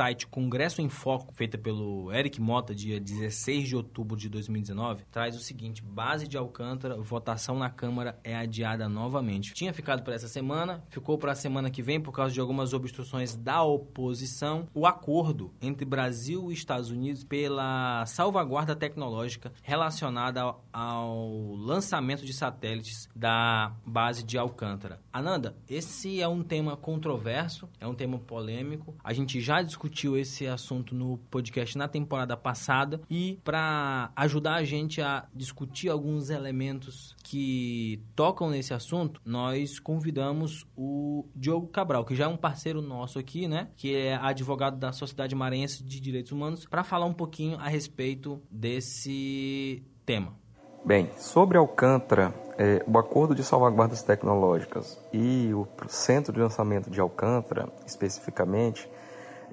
site 0.01 0.25
Congresso 0.25 0.81
em 0.81 0.89
Foco, 0.89 1.31
feita 1.31 1.59
pelo 1.59 2.11
Eric 2.11 2.41
Mota, 2.41 2.73
dia 2.73 2.99
16 2.99 3.67
de 3.67 3.75
outubro 3.75 4.17
de 4.17 4.27
2019, 4.29 5.05
traz 5.11 5.35
o 5.35 5.39
seguinte: 5.39 5.83
base 5.83 6.27
de 6.27 6.35
Alcântara, 6.35 6.97
votação 6.99 7.59
na 7.59 7.69
Câmara 7.69 8.19
é 8.23 8.35
adiada 8.35 8.89
novamente. 8.89 9.53
Tinha 9.53 9.71
ficado 9.71 10.01
para 10.01 10.15
essa 10.15 10.27
semana, 10.27 10.83
ficou 10.89 11.19
para 11.19 11.33
a 11.33 11.35
semana 11.35 11.69
que 11.69 11.83
vem 11.83 12.01
por 12.01 12.11
causa 12.11 12.33
de 12.33 12.39
algumas 12.39 12.73
obstruções 12.73 13.35
da 13.35 13.61
oposição. 13.61 14.67
O 14.73 14.87
acordo 14.87 15.53
entre 15.61 15.85
Brasil 15.85 16.49
e 16.49 16.55
Estados 16.55 16.89
Unidos 16.89 17.23
pela 17.23 18.03
salvaguarda 18.07 18.75
tecnológica 18.75 19.53
relacionada 19.61 20.41
ao, 20.41 20.65
ao 20.73 21.53
lançamento 21.53 22.25
de 22.25 22.33
satélites 22.33 23.07
da 23.15 23.71
base 23.85 24.23
de 24.23 24.35
Alcântara. 24.35 24.99
Ananda, 25.13 25.55
esse 25.69 26.19
é 26.19 26.27
um 26.27 26.41
tema 26.41 26.75
controverso, 26.75 27.69
é 27.79 27.85
um 27.85 27.93
tema 27.93 28.17
polêmico. 28.17 28.95
A 29.03 29.13
gente 29.13 29.39
já 29.39 29.61
discutiu 29.61 29.90
esse 30.17 30.47
assunto 30.47 30.95
no 30.95 31.17
podcast 31.29 31.77
na 31.77 31.87
temporada 31.87 32.35
passada 32.35 33.01
e 33.09 33.39
para 33.43 34.11
ajudar 34.15 34.55
a 34.55 34.63
gente 34.63 35.01
a 35.01 35.27
discutir 35.33 35.89
alguns 35.89 36.29
elementos 36.29 37.15
que 37.23 38.01
tocam 38.15 38.49
nesse 38.49 38.73
assunto, 38.73 39.21
nós 39.25 39.79
convidamos 39.79 40.65
o 40.75 41.25
Diogo 41.35 41.67
Cabral, 41.67 42.05
que 42.05 42.15
já 42.15 42.25
é 42.25 42.27
um 42.27 42.37
parceiro 42.37 42.81
nosso 42.81 43.19
aqui, 43.19 43.47
né, 43.47 43.69
que 43.75 43.95
é 43.95 44.15
advogado 44.15 44.77
da 44.77 44.91
Sociedade 44.91 45.35
Maranhense 45.35 45.83
de 45.83 45.99
Direitos 45.99 46.31
Humanos, 46.31 46.65
para 46.65 46.83
falar 46.83 47.05
um 47.05 47.13
pouquinho 47.13 47.57
a 47.57 47.67
respeito 47.67 48.41
desse 48.49 49.83
tema. 50.05 50.41
Bem, 50.83 51.11
sobre 51.15 51.59
Alcântara, 51.59 52.33
é, 52.57 52.83
o 52.87 52.97
Acordo 52.97 53.35
de 53.35 53.43
Salvaguardas 53.43 54.01
Tecnológicas 54.01 54.99
e 55.13 55.53
o 55.53 55.67
Centro 55.87 56.33
de 56.33 56.39
Lançamento 56.39 56.89
de 56.89 56.99
Alcântara, 56.99 57.71
especificamente, 57.85 58.89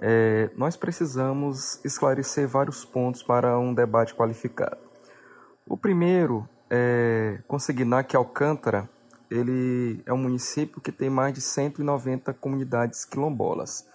é, 0.00 0.50
nós 0.56 0.76
precisamos 0.76 1.84
esclarecer 1.84 2.46
vários 2.46 2.84
pontos 2.84 3.22
para 3.22 3.58
um 3.58 3.74
debate 3.74 4.14
qualificado. 4.14 4.78
O 5.66 5.76
primeiro 5.76 6.48
é 6.70 7.40
consignar 7.46 8.04
que 8.04 8.16
Alcântara 8.16 8.88
ele 9.30 10.02
é 10.06 10.12
um 10.12 10.18
município 10.18 10.80
que 10.80 10.90
tem 10.90 11.11
mais 11.11 11.34
de 11.34 11.40
190 11.40 12.32
comunidades 12.34 13.04
quilombolas. 13.04 13.87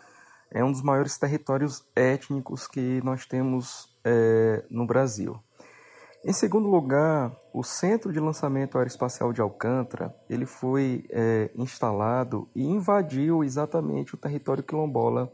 É 0.52 0.64
um 0.64 0.72
dos 0.72 0.84
maiores 0.84 1.18
territórios 1.18 1.84
étnicos 1.96 2.68
que 2.68 3.02
nós 3.04 3.26
temos 3.26 3.90
é, 4.04 4.64
no 4.70 4.86
Brasil. 4.86 5.40
Em 6.24 6.32
segundo 6.32 6.70
lugar, 6.70 7.36
o 7.54 7.64
Centro 7.64 8.14
de 8.14 8.20
Lançamento 8.20 8.78
Aeroespacial 8.78 9.34
de 9.34 9.42
Alcântara 9.42 10.16
ele 10.30 10.46
foi 10.46 11.06
é, 11.10 11.50
instalado 11.56 12.48
e 12.56 12.64
invadiu 12.64 13.44
exatamente 13.44 14.14
o 14.14 14.18
território 14.18 14.64
quilombola 14.64 15.32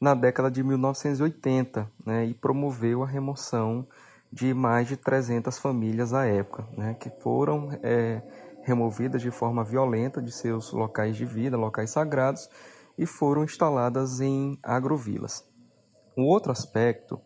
na 0.00 0.14
década 0.14 0.50
de 0.50 0.62
1980 0.62 1.90
né, 2.04 2.26
e 2.26 2.34
promoveu 2.34 3.02
a 3.02 3.06
remoção 3.06 3.86
de 4.30 4.52
mais 4.52 4.88
de 4.88 4.96
300 4.96 5.58
famílias 5.58 6.12
à 6.12 6.26
época, 6.26 6.66
né, 6.76 6.94
que 6.94 7.10
foram 7.20 7.70
é, 7.82 8.20
removidas 8.62 9.22
de 9.22 9.30
forma 9.30 9.64
violenta 9.64 10.20
de 10.20 10.32
seus 10.32 10.72
locais 10.72 11.16
de 11.16 11.24
vida, 11.24 11.56
locais 11.56 11.90
sagrados, 11.90 12.48
e 12.98 13.06
foram 13.06 13.44
instaladas 13.44 14.20
em 14.20 14.58
agrovilas. 14.62 15.44
Um 16.16 16.24
outro 16.24 16.50
aspecto 16.50 17.20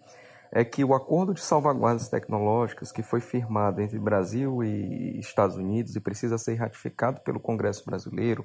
é 0.53 0.65
que 0.65 0.85
o 0.85 0.95
acordo 0.95 1.33
de 1.33 1.41
salvaguardas 1.41 2.09
tecnológicas 2.09 2.91
que 2.91 3.03
foi 3.03 3.21
firmado 3.21 3.81
entre 3.81 3.99
Brasil 3.99 4.65
e 4.65 5.19
Estados 5.19 5.57
Unidos 5.57 5.95
e 5.95 6.01
precisa 6.01 6.37
ser 6.39 6.57
ratificado 6.57 7.21
pelo 7.21 7.39
Congresso 7.39 7.85
brasileiro, 7.87 8.45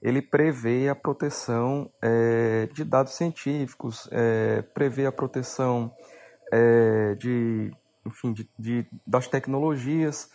ele 0.00 0.22
prevê 0.22 0.88
a 0.88 0.94
proteção 0.94 1.90
é, 2.00 2.68
de 2.72 2.84
dados 2.84 3.14
científicos, 3.14 4.08
é, 4.12 4.62
prevê 4.62 5.06
a 5.06 5.12
proteção 5.12 5.92
é, 6.52 7.14
de, 7.16 7.72
enfim, 8.06 8.32
de, 8.32 8.48
de, 8.58 8.86
das 9.06 9.26
tecnologias, 9.26 10.30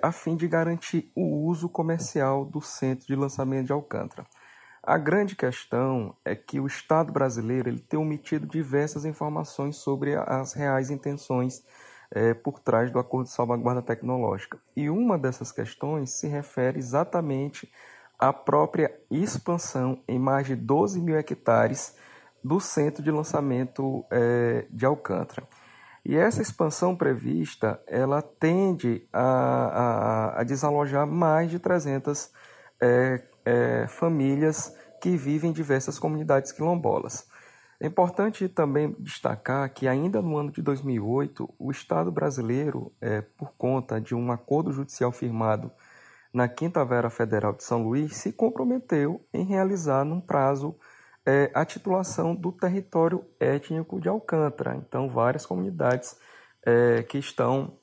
a 0.00 0.12
fim 0.12 0.36
de 0.36 0.46
garantir 0.46 1.10
o 1.12 1.44
uso 1.48 1.68
comercial 1.68 2.44
do 2.44 2.60
centro 2.60 3.04
de 3.04 3.16
lançamento 3.16 3.66
de 3.66 3.72
Alcântara. 3.72 4.24
A 4.80 4.96
grande 4.96 5.34
questão 5.34 6.14
é 6.24 6.36
que 6.36 6.60
o 6.60 6.68
Estado 6.68 7.12
brasileiro 7.12 7.68
ele 7.68 7.80
tem 7.80 7.98
omitido 7.98 8.46
diversas 8.46 9.04
informações 9.04 9.74
sobre 9.74 10.14
as 10.14 10.52
reais 10.52 10.88
intenções 10.88 11.64
por 12.44 12.60
trás 12.60 12.92
do 12.92 13.00
Acordo 13.00 13.26
de 13.26 13.32
Salvaguarda 13.32 13.82
Tecnológica. 13.82 14.56
E 14.76 14.88
uma 14.88 15.18
dessas 15.18 15.50
questões 15.50 16.10
se 16.10 16.28
refere 16.28 16.78
exatamente 16.78 17.68
à 18.20 18.34
própria 18.34 18.94
expansão 19.10 20.02
em 20.06 20.18
mais 20.18 20.46
de 20.46 20.54
12 20.54 21.00
mil 21.00 21.16
hectares 21.16 21.96
do 22.44 22.60
centro 22.60 23.02
de 23.02 23.10
lançamento 23.10 24.04
é, 24.10 24.66
de 24.70 24.84
Alcântara. 24.84 25.48
E 26.04 26.16
essa 26.16 26.42
expansão 26.42 26.94
prevista, 26.94 27.82
ela 27.86 28.20
tende 28.20 29.06
a, 29.12 29.22
a, 29.22 30.40
a 30.40 30.44
desalojar 30.44 31.06
mais 31.06 31.50
de 31.50 31.58
300 31.58 32.30
é, 32.80 33.22
é, 33.44 33.86
famílias 33.86 34.74
que 35.00 35.16
vivem 35.16 35.50
em 35.50 35.52
diversas 35.52 35.98
comunidades 35.98 36.52
quilombolas. 36.52 37.26
É 37.78 37.86
importante 37.86 38.46
também 38.48 38.94
destacar 38.98 39.72
que, 39.72 39.88
ainda 39.88 40.20
no 40.20 40.36
ano 40.36 40.50
de 40.50 40.60
2008, 40.60 41.54
o 41.58 41.70
Estado 41.70 42.10
brasileiro, 42.10 42.92
é, 43.00 43.22
por 43.22 43.52
conta 43.56 43.98
de 43.98 44.14
um 44.14 44.30
acordo 44.30 44.72
judicial 44.72 45.10
firmado 45.10 45.72
na 46.32 46.48
Quinta 46.48 46.84
Vera 46.84 47.10
Federal 47.10 47.52
de 47.52 47.64
São 47.64 47.82
Luís, 47.82 48.16
se 48.16 48.32
comprometeu 48.32 49.24
em 49.32 49.44
realizar, 49.44 50.04
num 50.04 50.20
prazo, 50.20 50.76
é, 51.26 51.50
a 51.54 51.64
titulação 51.64 52.34
do 52.34 52.52
território 52.52 53.24
étnico 53.38 54.00
de 54.00 54.08
Alcântara. 54.08 54.76
Então, 54.76 55.08
várias 55.08 55.44
comunidades 55.44 56.16
é, 56.64 57.02
que 57.02 57.18
estão 57.18 57.78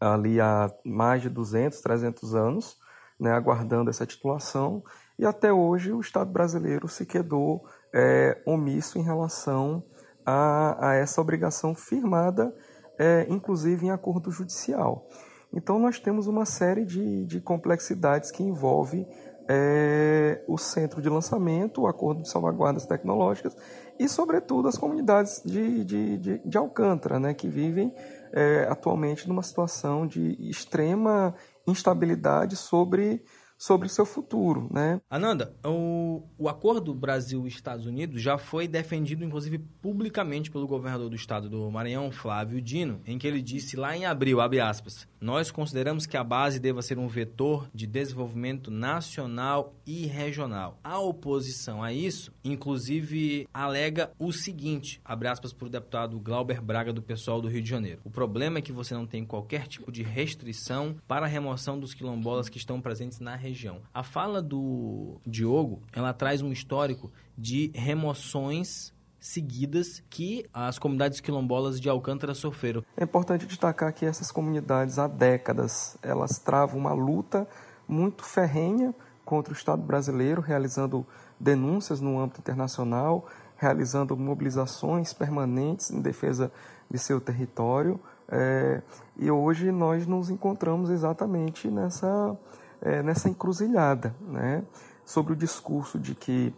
ali 0.00 0.40
há 0.40 0.72
mais 0.84 1.22
de 1.22 1.28
200, 1.28 1.80
300 1.80 2.34
anos, 2.34 2.76
né, 3.18 3.32
aguardando 3.32 3.90
essa 3.90 4.06
titulação, 4.06 4.82
e 5.18 5.24
até 5.24 5.52
hoje 5.52 5.92
o 5.92 6.00
Estado 6.00 6.30
brasileiro 6.30 6.88
se 6.88 7.06
quedou 7.06 7.64
é, 7.92 8.42
omisso 8.44 8.98
em 8.98 9.02
relação 9.02 9.84
a, 10.26 10.90
a, 10.90 10.94
essa 10.94 11.20
obrigação 11.20 11.74
firmada, 11.74 12.54
é, 12.98 13.26
inclusive 13.28 13.86
em 13.86 13.90
acordo 13.90 14.30
judicial. 14.30 15.06
Então 15.54 15.78
nós 15.78 15.98
temos 15.98 16.26
uma 16.26 16.44
série 16.44 16.84
de, 16.84 17.24
de 17.24 17.40
complexidades 17.40 18.30
que 18.30 18.42
envolve 18.42 19.06
é, 19.48 20.42
o 20.48 20.58
centro 20.58 21.00
de 21.00 21.08
lançamento, 21.08 21.82
o 21.82 21.86
acordo 21.86 22.22
de 22.22 22.28
salvaguardas 22.28 22.86
tecnológicas 22.86 23.56
e, 23.98 24.08
sobretudo, 24.08 24.68
as 24.68 24.76
comunidades 24.76 25.42
de, 25.44 25.84
de, 25.84 26.18
de, 26.18 26.38
de 26.38 26.58
Alcântara, 26.58 27.20
né, 27.20 27.34
que 27.34 27.48
vivem 27.48 27.94
é, 28.32 28.66
atualmente 28.68 29.28
numa 29.28 29.42
situação 29.42 30.06
de 30.06 30.36
extrema 30.48 31.34
instabilidade 31.66 32.56
sobre 32.56 33.22
sobre 33.64 33.88
seu 33.88 34.04
futuro, 34.04 34.68
né? 34.70 35.00
Ananda, 35.08 35.56
o, 35.64 36.22
o 36.36 36.50
acordo 36.50 36.92
Brasil-Estados 36.92 37.86
Unidos 37.86 38.20
já 38.20 38.36
foi 38.36 38.68
defendido, 38.68 39.24
inclusive, 39.24 39.56
publicamente 39.80 40.50
pelo 40.50 40.66
governador 40.66 41.08
do 41.08 41.16
estado 41.16 41.48
do 41.48 41.70
Maranhão, 41.70 42.12
Flávio 42.12 42.60
Dino, 42.60 43.00
em 43.06 43.16
que 43.16 43.26
ele 43.26 43.40
disse 43.40 43.74
lá 43.74 43.96
em 43.96 44.04
abril, 44.04 44.42
abre 44.42 44.60
aspas, 44.60 45.08
nós 45.18 45.50
consideramos 45.50 46.04
que 46.04 46.18
a 46.18 46.22
base 46.22 46.60
deva 46.60 46.82
ser 46.82 46.98
um 46.98 47.08
vetor 47.08 47.66
de 47.72 47.86
desenvolvimento 47.86 48.70
nacional 48.70 49.74
e 49.86 50.04
regional. 50.04 50.78
A 50.84 50.98
oposição 50.98 51.82
a 51.82 51.90
isso, 51.90 52.33
inclusive, 52.44 53.48
alega 53.52 54.12
o 54.18 54.32
seguinte, 54.32 55.00
abre 55.04 55.28
aspas 55.28 55.52
para 55.52 55.66
o 55.66 55.70
deputado 55.70 56.20
Glauber 56.20 56.60
Braga, 56.60 56.92
do 56.92 57.02
pessoal 57.02 57.40
do 57.40 57.48
Rio 57.48 57.62
de 57.62 57.68
Janeiro. 57.68 58.00
O 58.04 58.10
problema 58.10 58.58
é 58.58 58.62
que 58.62 58.72
você 58.72 58.94
não 58.94 59.06
tem 59.06 59.24
qualquer 59.24 59.66
tipo 59.66 59.90
de 59.90 60.02
restrição 60.02 60.96
para 61.08 61.24
a 61.24 61.28
remoção 61.28 61.78
dos 61.78 61.94
quilombolas 61.94 62.48
que 62.48 62.58
estão 62.58 62.80
presentes 62.80 63.18
na 63.20 63.34
região. 63.34 63.80
A 63.92 64.02
fala 64.02 64.42
do 64.42 65.20
Diogo, 65.26 65.82
ela 65.92 66.12
traz 66.12 66.42
um 66.42 66.52
histórico 66.52 67.10
de 67.36 67.70
remoções 67.74 68.92
seguidas 69.18 70.02
que 70.10 70.44
as 70.52 70.78
comunidades 70.78 71.18
quilombolas 71.18 71.80
de 71.80 71.88
Alcântara 71.88 72.34
sofreram. 72.34 72.84
É 72.94 73.04
importante 73.04 73.46
destacar 73.46 73.92
que 73.94 74.04
essas 74.04 74.30
comunidades 74.30 74.98
há 74.98 75.08
décadas 75.08 75.96
elas 76.02 76.38
travam 76.38 76.78
uma 76.78 76.92
luta 76.92 77.48
muito 77.88 78.22
ferrenha 78.22 78.94
contra 79.24 79.52
o 79.52 79.56
Estado 79.56 79.82
brasileiro, 79.82 80.40
realizando 80.40 81.06
denúncias 81.38 82.00
no 82.00 82.20
âmbito 82.20 82.40
internacional, 82.40 83.26
realizando 83.56 84.16
mobilizações 84.16 85.12
permanentes 85.12 85.90
em 85.90 86.00
defesa 86.00 86.52
de 86.90 86.98
seu 86.98 87.20
território. 87.20 88.00
É, 88.28 88.82
e 89.16 89.30
hoje 89.30 89.70
nós 89.70 90.06
nos 90.06 90.30
encontramos 90.30 90.90
exatamente 90.90 91.68
nessa, 91.68 92.36
é, 92.80 93.02
nessa 93.02 93.28
encruzilhada, 93.28 94.14
né? 94.20 94.64
sobre 95.04 95.32
o 95.34 95.36
discurso 95.36 95.98
de 95.98 96.14
que 96.14 96.54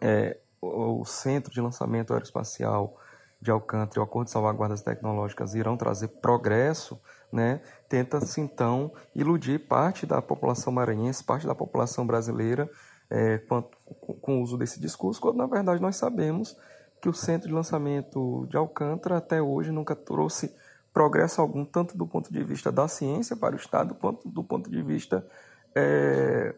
é, 0.00 0.38
o 0.60 1.04
Centro 1.04 1.52
de 1.52 1.60
Lançamento 1.60 2.12
Aeroespacial 2.12 2.96
de 3.42 3.50
Alcântara 3.50 3.98
e 3.98 4.00
o 4.00 4.04
Acordo 4.04 4.26
de 4.26 4.32
Salvaguardas 4.32 4.82
Tecnológicas 4.82 5.54
irão 5.54 5.76
trazer 5.76 6.08
progresso, 6.08 6.98
né? 7.32 7.60
tenta-se 7.88 8.40
então 8.40 8.92
iludir 9.14 9.58
parte 9.58 10.06
da 10.06 10.22
população 10.22 10.72
maranhense, 10.72 11.24
parte 11.24 11.46
da 11.46 11.54
população 11.54 12.06
brasileira 12.06 12.70
é, 13.10 13.38
com, 13.38 14.38
o 14.38 14.42
uso 14.42 14.56
desse 14.56 14.80
discurso, 14.80 15.20
quando 15.20 15.36
na 15.36 15.46
verdade 15.46 15.82
nós 15.82 15.96
sabemos 15.96 16.56
que 17.00 17.08
o 17.08 17.12
Centro 17.12 17.48
de 17.48 17.54
Lançamento 17.54 18.46
de 18.48 18.56
Alcântara 18.56 19.16
até 19.16 19.42
hoje 19.42 19.72
nunca 19.72 19.96
trouxe 19.96 20.54
progresso 20.92 21.40
algum, 21.40 21.64
tanto 21.64 21.96
do 21.98 22.06
ponto 22.06 22.32
de 22.32 22.44
vista 22.44 22.70
da 22.70 22.86
ciência 22.86 23.34
para 23.34 23.56
o 23.56 23.58
Estado, 23.58 23.94
quanto 23.96 24.28
do 24.28 24.44
ponto 24.44 24.70
de 24.70 24.80
vista 24.82 25.26
é, 25.74 26.54